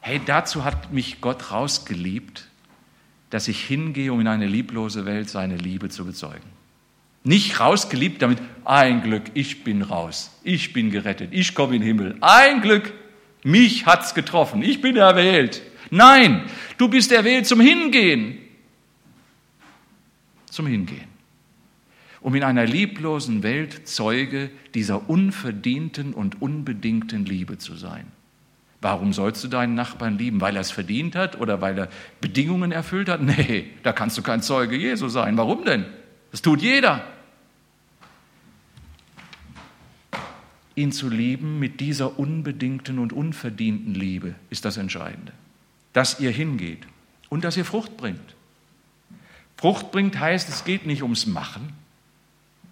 hey, 0.01 0.21
dazu 0.27 0.63
hat 0.63 0.93
mich 0.93 1.23
Gott 1.23 1.53
rausgeliebt, 1.53 2.47
dass 3.31 3.49
ich 3.49 3.65
hingehe, 3.65 4.13
um 4.13 4.21
in 4.21 4.29
eine 4.29 4.47
lieblose 4.47 5.07
Welt 5.07 5.31
seine 5.31 5.57
Liebe 5.57 5.89
zu 5.89 6.05
bezeugen. 6.05 6.45
Nicht 7.25 7.61
rausgeliebt 7.61 8.21
damit, 8.21 8.43
ein 8.67 9.03
Glück, 9.03 9.23
ich 9.33 9.65
bin 9.65 9.81
raus, 9.81 10.39
ich 10.45 10.75
bin 10.75 10.91
gerettet, 10.91 11.31
ich 11.33 11.55
komme 11.55 11.77
in 11.77 11.81
den 11.81 11.87
Himmel. 11.87 12.19
Ein 12.21 12.61
Glück, 12.61 12.93
mich 13.43 13.87
hat's 13.87 14.13
getroffen, 14.13 14.63
ich 14.63 14.83
bin 14.83 14.97
erwählt. 14.97 15.63
Nein, 15.89 16.45
du 16.77 16.89
bist 16.89 17.11
erwählt 17.11 17.47
zum 17.47 17.61
Hingehen. 17.61 18.37
Zum 20.51 20.67
Hingehen. 20.67 21.16
Um 22.27 22.35
in 22.35 22.43
einer 22.43 22.67
lieblosen 22.67 23.45
Welt 23.45 23.87
Zeuge 23.87 24.51
dieser 24.75 25.09
unverdienten 25.09 26.13
und 26.13 26.43
unbedingten 26.43 27.25
Liebe 27.25 27.57
zu 27.59 27.77
sein. 27.77 28.09
Warum 28.81 29.13
sollst 29.13 29.45
du 29.45 29.49
deinen 29.49 29.77
Nachbarn 29.77 30.19
lieben? 30.19 30.41
Weil 30.41 30.57
er 30.57 30.63
es 30.63 30.73
verdient 30.73 31.15
hat 31.15 31.41
oder 31.41 31.61
weil 31.61 31.79
er 31.79 31.89
Bedingungen 32.21 32.73
erfüllt 32.73 33.09
hat? 33.09 33.23
Nee, 33.23 33.67
da 33.85 33.93
kannst 33.93 34.19
du 34.19 34.23
kein 34.23 34.43
Zeuge 34.43 34.75
Jesu 34.75 35.07
sein. 35.07 35.37
Warum 35.37 35.65
denn? 35.65 35.85
Das 36.33 36.43
tut 36.43 36.63
jeder. 36.63 37.05
ihn 40.75 40.91
zu 40.91 41.09
lieben 41.09 41.61
mit 41.61 41.79
dieser 41.79 42.19
unbedingten 42.19 42.99
und 42.99 43.13
unverdienten 43.13 43.95
Liebe 43.95 44.35
ist 44.51 44.65
das 44.65 44.77
Entscheidende. 44.79 45.33
Dass 45.93 46.19
ihr 46.19 46.33
hingeht 46.33 46.87
und 47.29 47.45
dass 47.45 47.57
ihr 47.57 47.65
Frucht 47.65 47.97
bringt. 47.97 48.35
Frucht 49.57 49.93
bringt 49.93 50.19
heißt, 50.19 50.49
es 50.49 50.65
geht 50.65 50.87
nicht 50.87 51.05
ums 51.05 51.27
Machen, 51.27 51.73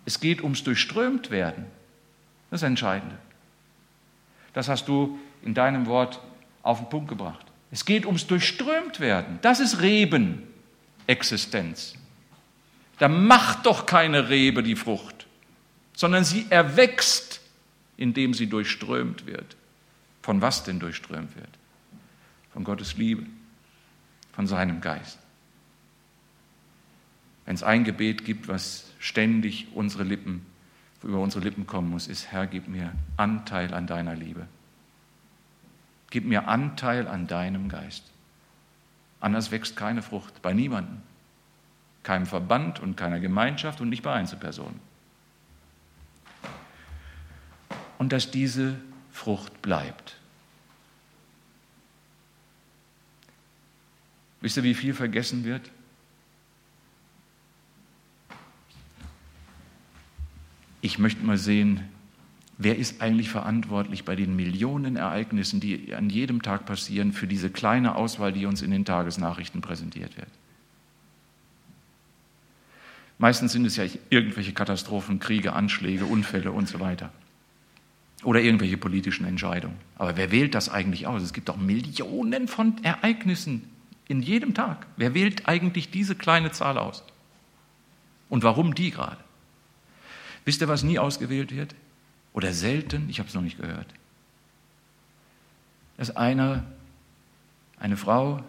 es 0.05 0.21
geht 0.21 0.43
ums 0.43 0.65
Durchströmt 0.65 1.31
werden. 1.31 1.67
Das 2.51 2.63
Entscheidende. 2.63 3.17
Das 4.53 4.69
hast 4.69 4.89
du 4.89 5.19
in 5.43 5.55
deinem 5.55 5.87
Wort 5.87 6.21
auf 6.63 6.79
den 6.79 6.89
Punkt 6.89 7.09
gebracht. 7.09 7.47
Es 7.71 7.85
geht 7.85 8.07
ums 8.07 8.27
Durchströmt 8.27 9.01
werden. 9.01 9.39
Das 9.43 9.61
ist 9.61 9.81
Rebenexistenz. 9.81 11.95
Da 12.99 13.09
macht 13.09 13.67
doch 13.67 13.87
keine 13.87 14.29
Rebe 14.29 14.63
die 14.63 14.77
Frucht, 14.77 15.27
sondern 15.95 16.25
sie 16.25 16.47
erwächst 16.51 17.41
indem 17.97 18.35
sie 18.35 18.49
durchströmt 18.49 19.27
wird. 19.27 19.57
Von 20.23 20.41
was 20.41 20.65
denn 20.65 20.81
durchströmt 20.81 21.35
wird? 21.37 21.49
Von 22.53 22.65
Gottes 22.65 22.97
Liebe, 22.97 23.27
von 24.33 24.47
seinem 24.47 24.81
Geist. 24.81 25.19
Wenn 27.45 27.55
es 27.55 27.63
ein 27.63 27.85
Gebet 27.85 28.25
gibt, 28.25 28.49
was 28.49 28.87
ständig 29.05 29.69
unsere 29.75 30.05
Lippen, 30.05 30.47
über 31.03 31.19
unsere 31.19 31.45
Lippen 31.45 31.67
kommen 31.67 31.91
muss, 31.91 32.07
ist, 32.07 32.33
Herr, 32.33 32.47
gib 32.47 32.69
mir 32.69 32.93
Anteil 33.17 33.75
an 33.75 33.87
deiner 33.87 34.15
Liebe. 34.15 34.47
Gib 36.11 36.25
mir 36.25 36.49
Anteil 36.49 37.07
an 37.07 37.27
deinem 37.27 37.69
Geist. 37.69 38.05
Anders 39.21 39.51
wächst 39.51 39.77
keine 39.77 40.03
Frucht 40.03 40.41
bei 40.43 40.53
niemandem, 40.53 41.03
keinem 42.03 42.27
Verband 42.27 42.81
und 42.81 42.97
keiner 42.97 43.21
Gemeinschaft 43.21 43.81
und 43.81 43.89
nicht 43.89 44.03
bei 44.03 44.13
Einzelpersonen. 44.13 44.81
und 48.05 48.13
dass 48.13 48.31
diese 48.31 48.77
Frucht 49.13 49.63
bleibt. 49.63 50.17
Wisst 54.43 54.59
ihr, 54.59 54.63
wie 54.63 54.75
viel 54.75 54.93
vergessen 54.93 55.45
wird? 55.45 55.71
Ich 60.85 60.99
möchte 60.99 61.25
mal 61.25 61.39
sehen, 61.39 61.81
wer 62.59 62.77
ist 62.77 63.01
eigentlich 63.01 63.31
verantwortlich 63.31 64.05
bei 64.05 64.17
den 64.17 64.37
Millionen 64.37 64.97
Ereignissen, 64.97 65.59
die 65.59 65.95
an 65.95 66.11
jedem 66.11 66.43
Tag 66.43 66.67
passieren, 66.67 67.15
für 67.15 67.27
diese 67.27 67.49
kleine 67.49 67.95
Auswahl, 67.95 68.35
die 68.35 68.45
uns 68.45 68.61
in 68.61 68.71
den 68.71 68.85
Tagesnachrichten 68.85 69.63
präsentiert 69.63 70.15
wird. 70.19 70.29
Meistens 73.17 73.53
sind 73.53 73.65
es 73.65 73.77
ja 73.77 73.85
irgendwelche 74.11 74.53
Katastrophen, 74.53 75.21
Kriege, 75.21 75.55
Anschläge, 75.55 76.05
Unfälle 76.05 76.53
und 76.53 76.69
so 76.69 76.81
weiter 76.81 77.11
oder 78.23 78.43
irgendwelche 78.43 78.77
politischen 78.77 79.25
Entscheidungen. 79.25 79.79
Aber 79.97 80.19
wer 80.19 80.31
wählt 80.31 80.55
das 80.55 80.69
eigentlich 80.69 81.07
aus? 81.07 81.23
Es 81.23 81.33
gibt 81.33 81.49
doch 81.49 81.57
Millionen 81.57 82.47
von 82.47 82.85
Ereignissen 82.85 83.71
in 84.07 84.21
jedem 84.21 84.53
Tag. 84.53 84.87
Wer 84.99 85.15
wählt 85.15 85.49
eigentlich 85.49 85.91
diese 85.91 86.15
kleine 86.15 86.53
Zahl 86.53 86.77
aus? 86.77 87.05
Und 88.29 88.43
warum 88.43 88.75
die 88.75 88.91
gerade? 88.91 89.25
Wisst 90.45 90.61
ihr, 90.61 90.69
was 90.69 90.83
nie 90.83 90.99
ausgewählt 90.99 91.55
wird? 91.55 91.75
Oder 92.33 92.53
selten? 92.53 93.09
Ich 93.09 93.19
habe 93.19 93.29
es 93.29 93.35
noch 93.35 93.43
nicht 93.43 93.59
gehört. 93.59 93.87
Dass 95.97 96.15
einer, 96.17 96.65
eine 97.79 97.97
Frau, 97.97 98.43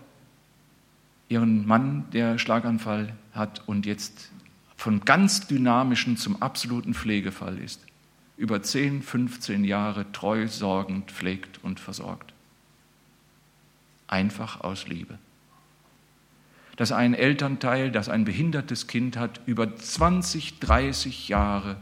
ihren 1.30 1.66
Mann, 1.68 2.06
der 2.12 2.38
Schlaganfall 2.38 3.14
hat 3.34 3.68
und 3.68 3.86
jetzt 3.86 4.32
von 4.76 5.06
ganz 5.06 5.48
dynamischen 5.48 6.18
zum 6.18 6.42
absoluten 6.42 6.94
Pflegefall 6.94 7.58
ist 7.58 7.82
über 8.38 8.62
10, 8.62 9.02
15 9.02 9.64
Jahre 9.64 10.12
treu 10.12 10.48
sorgend 10.48 11.12
pflegt 11.12 11.64
und 11.64 11.80
versorgt. 11.80 12.34
Einfach 14.08 14.62
aus 14.62 14.88
Liebe. 14.88 15.18
Dass 16.76 16.92
ein 16.92 17.14
Elternteil, 17.14 17.92
das 17.92 18.10
ein 18.10 18.26
behindertes 18.26 18.88
Kind 18.88 19.18
hat, 19.18 19.42
über 19.46 19.76
20, 19.76 20.60
30 20.60 21.30
Jahre 21.30 21.78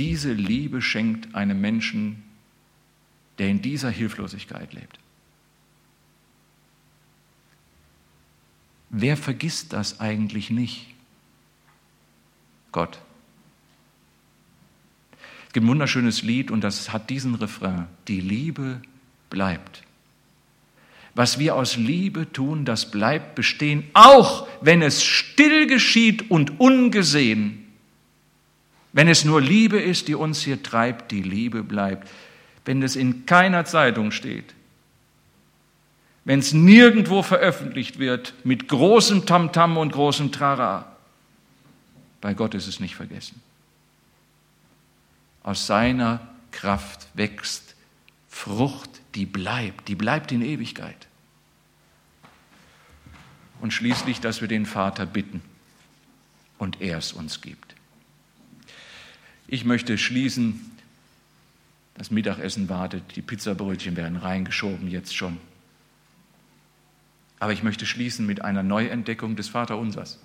diese 0.00 0.32
Liebe 0.32 0.80
schenkt 0.80 1.34
einem 1.34 1.60
Menschen, 1.60 2.22
der 3.38 3.48
in 3.48 3.60
dieser 3.60 3.90
Hilflosigkeit 3.90 4.72
lebt. 4.72 4.98
Wer 8.90 9.16
vergisst 9.16 9.72
das 9.72 10.00
eigentlich 10.00 10.50
nicht? 10.50 10.86
Gott. 12.72 13.00
Es 15.46 15.52
gibt 15.52 15.66
ein 15.66 15.68
wunderschönes 15.68 16.22
Lied 16.22 16.50
und 16.50 16.62
das 16.62 16.92
hat 16.92 17.10
diesen 17.10 17.34
Refrain. 17.34 17.86
Die 18.08 18.20
Liebe 18.20 18.80
bleibt. 19.28 19.82
Was 21.14 21.38
wir 21.38 21.56
aus 21.56 21.76
Liebe 21.76 22.32
tun, 22.32 22.64
das 22.64 22.90
bleibt 22.90 23.34
bestehen, 23.34 23.84
auch 23.94 24.46
wenn 24.60 24.82
es 24.82 25.02
still 25.02 25.66
geschieht 25.66 26.30
und 26.30 26.60
ungesehen. 26.60 27.66
Wenn 28.92 29.08
es 29.08 29.24
nur 29.24 29.40
Liebe 29.40 29.80
ist, 29.80 30.08
die 30.08 30.14
uns 30.14 30.42
hier 30.42 30.62
treibt, 30.62 31.10
die 31.10 31.22
Liebe 31.22 31.62
bleibt. 31.62 32.08
Wenn 32.64 32.82
es 32.82 32.96
in 32.96 33.26
keiner 33.26 33.64
Zeitung 33.64 34.10
steht, 34.10 34.54
wenn 36.24 36.38
es 36.38 36.52
nirgendwo 36.52 37.22
veröffentlicht 37.22 37.98
wird 37.98 38.34
mit 38.44 38.68
großem 38.68 39.26
Tamtam 39.26 39.76
und 39.76 39.92
großem 39.92 40.32
Trara, 40.32 40.96
bei 42.20 42.34
Gott 42.34 42.54
ist 42.54 42.66
es 42.66 42.80
nicht 42.80 42.96
vergessen. 42.96 43.40
aus 45.42 45.66
seiner 45.66 46.20
Kraft 46.52 47.08
wächst 47.14 47.69
Frucht, 48.30 48.88
die 49.14 49.26
bleibt, 49.26 49.88
die 49.88 49.96
bleibt 49.96 50.32
in 50.32 50.40
Ewigkeit. 50.40 51.08
Und 53.60 53.74
schließlich, 53.74 54.20
dass 54.20 54.40
wir 54.40 54.48
den 54.48 54.64
Vater 54.64 55.04
bitten 55.04 55.42
und 56.56 56.80
er 56.80 56.96
es 56.96 57.12
uns 57.12 57.42
gibt. 57.42 57.74
Ich 59.46 59.64
möchte 59.64 59.98
schließen, 59.98 60.70
das 61.94 62.10
Mittagessen 62.10 62.70
wartet, 62.70 63.02
die 63.16 63.20
Pizzabrötchen 63.20 63.96
werden 63.96 64.16
reingeschoben 64.16 64.88
jetzt 64.88 65.14
schon. 65.14 65.36
Aber 67.40 67.52
ich 67.52 67.62
möchte 67.62 67.84
schließen 67.84 68.24
mit 68.26 68.42
einer 68.42 68.62
Neuentdeckung 68.62 69.36
des 69.36 69.48
Vaterunsers. 69.48 70.18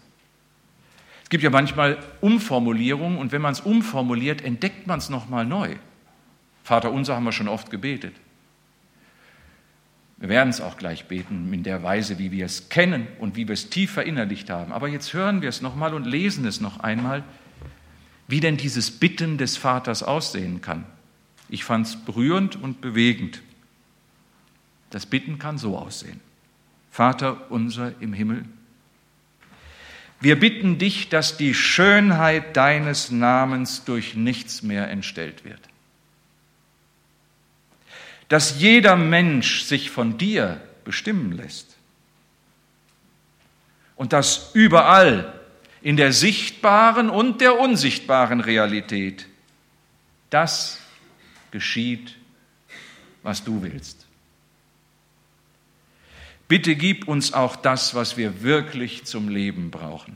Es 1.24 1.30
gibt 1.30 1.44
ja 1.44 1.50
manchmal 1.50 1.98
Umformulierungen 2.22 3.18
und 3.18 3.32
wenn 3.32 3.42
man 3.42 3.54
es 3.54 3.62
umformuliert, 3.62 4.42
entdeckt 4.42 4.86
man 4.86 5.00
es 5.00 5.10
nochmal 5.10 5.46
neu. 5.46 5.76
Vaterunser 6.66 7.16
haben 7.16 7.26
wir 7.26 7.32
schon 7.32 7.48
oft 7.48 7.70
gebetet. 7.70 8.16
Wir 10.18 10.30
werden 10.30 10.50
es 10.50 10.62
auch 10.62 10.78
gleich 10.78 11.06
beten 11.06 11.54
in 11.54 11.62
der 11.62 11.84
Weise, 11.84 12.18
wie 12.18 12.32
wir 12.32 12.48
es 12.48 12.70
kennen 12.70 13.08
und 13.20 13.36
wie 13.36 13.48
wir 13.48 13.54
es 13.54 13.70
tief 13.70 13.92
verinnerlicht 13.92 14.50
haben. 14.50 14.74
Aber 14.74 14.88
jetzt 14.88 15.14
hören 15.14 15.44
wir 15.44 15.50
es 15.50 15.62
nochmal 15.62 15.94
und 15.94 16.06
lesen 16.06 16.44
es 16.46 16.60
noch 16.62 16.80
einmal, 16.80 17.24
wie 18.28 18.40
denn 18.40 18.58
dieses 18.58 18.90
Bitten 18.90 19.38
des 19.38 19.58
Vaters 19.58 20.02
aussehen 20.02 20.62
kann. 20.62 20.86
Ich 21.50 21.64
fand 21.64 21.86
es 21.86 21.98
berührend 21.98 22.56
und 22.56 22.82
bewegend. 22.82 23.44
Das 24.90 25.06
Bitten 25.06 25.38
kann 25.38 25.60
so 25.60 25.78
aussehen. 25.78 26.20
Vater 26.90 27.52
unser 27.52 27.94
im 28.02 28.14
Himmel, 28.14 28.44
wir 30.20 30.40
bitten 30.40 30.80
dich, 30.80 31.10
dass 31.10 31.38
die 31.38 31.54
Schönheit 31.54 32.58
deines 32.58 33.12
Namens 33.12 33.84
durch 33.84 34.16
nichts 34.16 34.64
mehr 34.64 34.90
entstellt 34.90 35.46
wird. 35.46 35.60
Dass 38.30 38.60
jeder 38.60 38.96
Mensch 38.96 39.64
sich 39.64 39.90
von 39.90 40.18
dir 40.18 40.62
bestimmen 40.84 41.32
lässt. 41.32 41.76
Und 43.96 44.14
dass 44.14 44.52
überall 44.54 45.34
in 45.82 45.98
der 45.98 46.12
sichtbaren 46.14 47.10
und 47.10 47.42
der 47.42 47.60
unsichtbaren 47.60 48.42
Realität 48.42 49.28
das 50.30 50.80
geschieht, 51.52 52.16
was 53.24 53.44
du 53.44 53.62
willst. 53.62 54.06
Bitte 56.48 56.76
gib 56.76 57.08
uns 57.08 57.34
auch 57.34 57.56
das, 57.56 57.96
was 57.96 58.18
wir 58.18 58.44
wirklich 58.44 59.06
zum 59.06 59.30
Leben 59.30 59.72
brauchen. 59.72 60.16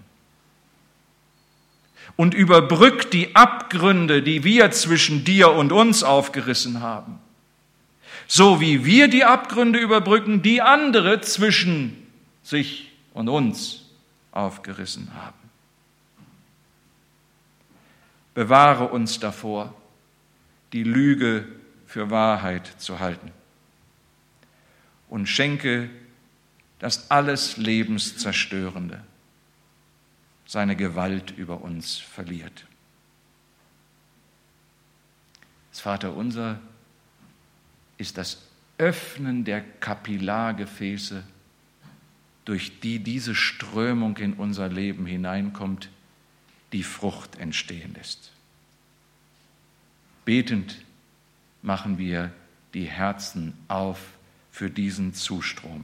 Und 2.15 2.33
überbrück 2.33 3.09
die 3.11 3.35
Abgründe, 3.35 4.21
die 4.21 4.43
wir 4.43 4.71
zwischen 4.71 5.23
dir 5.23 5.51
und 5.51 5.71
uns 5.71 6.03
aufgerissen 6.03 6.81
haben. 6.81 7.19
So 8.31 8.61
wie 8.61 8.85
wir 8.85 9.07
die 9.07 9.25
Abgründe 9.25 9.79
überbrücken, 9.79 10.43
die 10.43 10.61
andere 10.61 11.19
zwischen 11.21 12.07
sich 12.43 12.91
und 13.15 13.27
uns 13.27 13.85
aufgerissen 14.31 15.11
haben. 15.15 15.49
Bewahre 18.35 18.89
uns 18.89 19.19
davor, 19.19 19.73
die 20.73 20.83
Lüge 20.83 21.47
für 21.87 22.11
Wahrheit 22.11 22.67
zu 22.77 22.99
halten 22.99 23.31
und 25.09 25.25
schenke 25.25 25.89
das 26.77 27.09
alles 27.09 27.57
Lebenszerstörende 27.57 29.03
seine 30.45 30.75
Gewalt 30.75 31.31
über 31.31 31.61
uns 31.61 31.97
verliert. 31.97 32.67
Das 35.71 35.79
Vaterunser 35.79 36.59
ist 37.99 38.17
das 38.17 38.41
Öffnen 38.79 39.43
der 39.43 39.61
Kapillargefäße, 39.61 41.23
durch 42.45 42.79
die 42.79 42.97
diese 42.97 43.35
Strömung 43.35 44.17
in 44.17 44.33
unser 44.33 44.69
Leben 44.69 45.05
hineinkommt, 45.05 45.89
die 46.73 46.81
Frucht 46.81 47.37
entstehen 47.37 47.93
lässt. 47.93 48.31
Betend 50.25 50.83
machen 51.61 51.99
wir 51.99 52.31
die 52.73 52.85
Herzen 52.85 53.53
auf 53.67 53.99
für 54.51 54.69
diesen 54.69 55.13
Zustrom. 55.13 55.83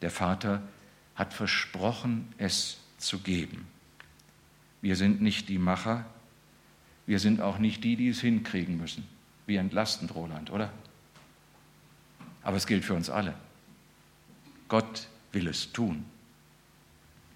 Der 0.00 0.10
Vater 0.10 0.62
hat 1.16 1.34
versprochen, 1.34 2.32
es 2.38 2.78
zu 2.98 3.18
geben. 3.18 3.66
Wir 4.80 4.94
sind 4.94 5.20
nicht 5.20 5.48
die 5.48 5.58
Macher, 5.58 6.06
wir 7.06 7.18
sind 7.18 7.40
auch 7.40 7.58
nicht 7.58 7.82
die, 7.82 7.96
die 7.96 8.08
es 8.08 8.20
hinkriegen 8.20 8.76
müssen. 8.76 9.17
Wie 9.48 9.56
entlastend, 9.56 10.14
Roland, 10.14 10.50
oder? 10.50 10.70
Aber 12.42 12.58
es 12.58 12.66
gilt 12.66 12.84
für 12.84 12.92
uns 12.92 13.08
alle. 13.08 13.32
Gott 14.68 15.08
will 15.32 15.48
es 15.48 15.72
tun. 15.72 16.04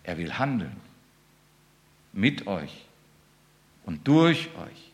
Er 0.03 0.19
will 0.19 0.39
handeln. 0.39 0.77
Mit 2.13 2.47
euch 2.47 2.85
und 3.87 4.07
durch 4.07 4.55
euch. 4.57 4.93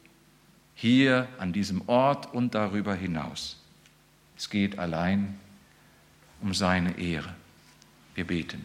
Hier 0.76 1.26
an 1.38 1.52
diesem 1.52 1.88
Ort 1.88 2.32
und 2.32 2.54
darüber 2.54 2.94
hinaus. 2.94 3.60
Es 4.36 4.48
geht 4.48 4.78
allein 4.78 5.40
um 6.40 6.54
seine 6.54 7.00
Ehre. 7.00 7.34
Wir 8.14 8.28
beten. 8.28 8.64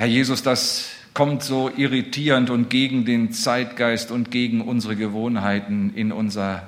Herr 0.00 0.08
Jesus, 0.08 0.42
das 0.42 0.88
kommt 1.12 1.42
so 1.42 1.70
irritierend 1.76 2.48
und 2.48 2.70
gegen 2.70 3.04
den 3.04 3.32
Zeitgeist 3.32 4.10
und 4.10 4.30
gegen 4.30 4.62
unsere 4.62 4.96
Gewohnheiten 4.96 5.92
in 5.94 6.10
unser 6.10 6.66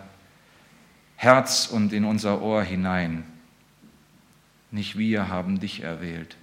Herz 1.16 1.66
und 1.66 1.95
in 1.95 2.05
unser 2.05 2.42
Ohr 2.42 2.62
hinein. 2.62 3.25
Nicht 4.71 4.99
wir 4.99 5.29
haben 5.31 5.61
dich 5.61 5.81
erwählt, 5.81 6.37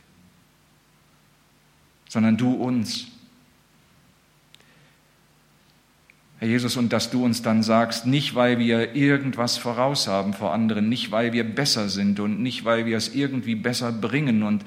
sondern 2.07 2.37
du 2.37 2.53
uns. 2.53 3.05
Herr 6.39 6.47
Jesus, 6.47 6.75
und 6.75 6.91
dass 6.91 7.11
du 7.11 7.23
uns 7.23 7.43
dann 7.43 7.61
sagst, 7.61 8.07
nicht 8.07 8.33
weil 8.33 8.57
wir 8.57 8.95
irgendwas 8.95 9.57
voraus 9.57 10.07
haben 10.07 10.33
vor 10.33 10.53
anderen, 10.53 10.89
nicht 10.89 11.11
weil 11.11 11.33
wir 11.33 11.43
besser 11.43 11.87
sind 11.87 12.19
und 12.19 12.41
nicht 12.41 12.65
weil 12.65 12.87
wir 12.87 12.97
es 12.97 13.13
irgendwie 13.13 13.53
besser 13.53 13.91
bringen 13.91 14.41
und 14.41 14.65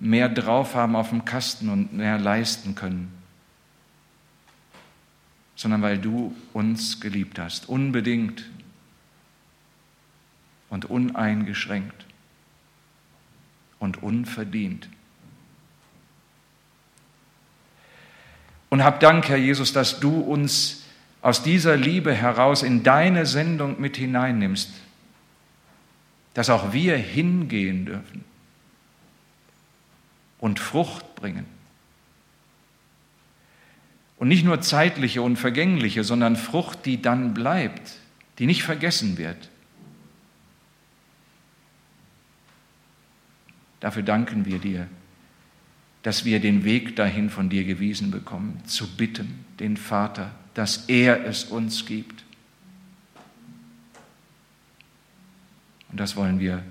mehr 0.00 0.28
drauf 0.28 0.74
haben 0.74 0.96
auf 0.96 1.10
dem 1.10 1.24
Kasten 1.24 1.68
und 1.68 1.92
mehr 1.92 2.18
leisten 2.18 2.74
können, 2.74 3.12
sondern 5.56 5.82
weil 5.82 5.98
du 5.98 6.34
uns 6.52 7.00
geliebt 7.00 7.38
hast, 7.38 7.68
unbedingt 7.68 8.44
und 10.70 10.84
uneingeschränkt 10.86 12.04
und 13.78 14.02
unverdient. 14.02 14.88
Und 18.70 18.82
hab 18.82 18.98
Dank, 18.98 19.28
Herr 19.28 19.36
Jesus, 19.36 19.72
dass 19.72 20.00
du 20.00 20.18
uns 20.18 20.82
aus 21.22 21.42
dieser 21.42 21.76
Liebe 21.76 22.12
heraus 22.12 22.62
in 22.62 22.82
deine 22.82 23.24
Sendung 23.24 23.80
mit 23.80 23.96
hineinnimmst, 23.96 24.70
dass 26.34 26.50
auch 26.50 26.72
wir 26.72 26.96
hingehen 26.96 27.86
dürfen 27.86 28.33
und 30.44 30.60
Frucht 30.60 31.14
bringen. 31.14 31.46
Und 34.18 34.28
nicht 34.28 34.44
nur 34.44 34.60
zeitliche 34.60 35.22
und 35.22 35.36
vergängliche, 35.36 36.04
sondern 36.04 36.36
Frucht, 36.36 36.84
die 36.84 37.00
dann 37.00 37.32
bleibt, 37.32 37.94
die 38.38 38.44
nicht 38.44 38.62
vergessen 38.62 39.16
wird. 39.16 39.48
Dafür 43.80 44.02
danken 44.02 44.44
wir 44.44 44.58
dir, 44.58 44.86
dass 46.02 46.26
wir 46.26 46.40
den 46.40 46.64
Weg 46.64 46.94
dahin 46.94 47.30
von 47.30 47.48
dir 47.48 47.64
gewiesen 47.64 48.10
bekommen, 48.10 48.60
zu 48.66 48.86
bitten, 48.98 49.46
den 49.58 49.78
Vater 49.78 50.30
dass 50.52 50.84
er 50.88 51.26
es 51.26 51.44
uns 51.44 51.84
gibt. 51.84 52.22
Und 55.90 55.98
das 55.98 56.14
wollen 56.14 56.38
wir. 56.38 56.62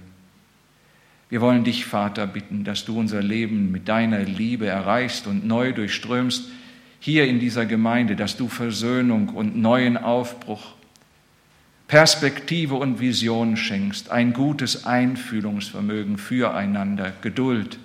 Wir 1.33 1.41
wollen 1.41 1.63
dich, 1.63 1.85
Vater, 1.85 2.27
bitten, 2.27 2.63
dass 2.63 2.85
du 2.85 2.99
unser 2.99 3.23
Leben 3.23 3.71
mit 3.71 3.89
deiner 3.89 4.19
Liebe 4.19 4.67
erreichst 4.67 5.25
und 5.25 5.47
neu 5.47 5.73
durchströmst, 5.73 6.47
hier 6.99 7.25
in 7.25 7.39
dieser 7.39 7.65
Gemeinde, 7.65 8.15
dass 8.15 8.37
du 8.37 8.47
Versöhnung 8.47 9.29
und 9.29 9.57
neuen 9.57 9.97
Aufbruch, 9.97 10.75
Perspektive 11.87 12.75
und 12.75 12.99
Vision 12.99 13.57
schenkst, 13.57 14.11
ein 14.11 14.33
gutes 14.33 14.85
Einfühlungsvermögen 14.85 16.19
füreinander, 16.19 17.11
Geduld 17.21 17.79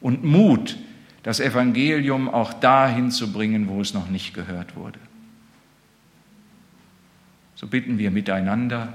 und 0.00 0.24
Mut, 0.24 0.78
das 1.22 1.40
Evangelium 1.40 2.30
auch 2.30 2.54
dahin 2.54 3.10
zu 3.10 3.34
bringen, 3.34 3.68
wo 3.68 3.82
es 3.82 3.92
noch 3.92 4.08
nicht 4.08 4.32
gehört 4.32 4.76
wurde. 4.76 4.98
So 7.54 7.66
bitten 7.66 7.98
wir 7.98 8.10
miteinander 8.10 8.94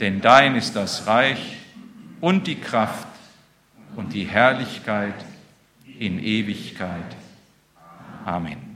Denn 0.00 0.20
dein 0.20 0.54
ist 0.54 0.76
das 0.76 1.06
Reich 1.06 1.56
und 2.20 2.46
die 2.46 2.60
Kraft 2.60 3.08
und 3.96 4.12
die 4.12 4.24
Herrlichkeit 4.24 5.14
in 5.98 6.22
Ewigkeit. 6.22 7.16
Amen. 8.24 8.67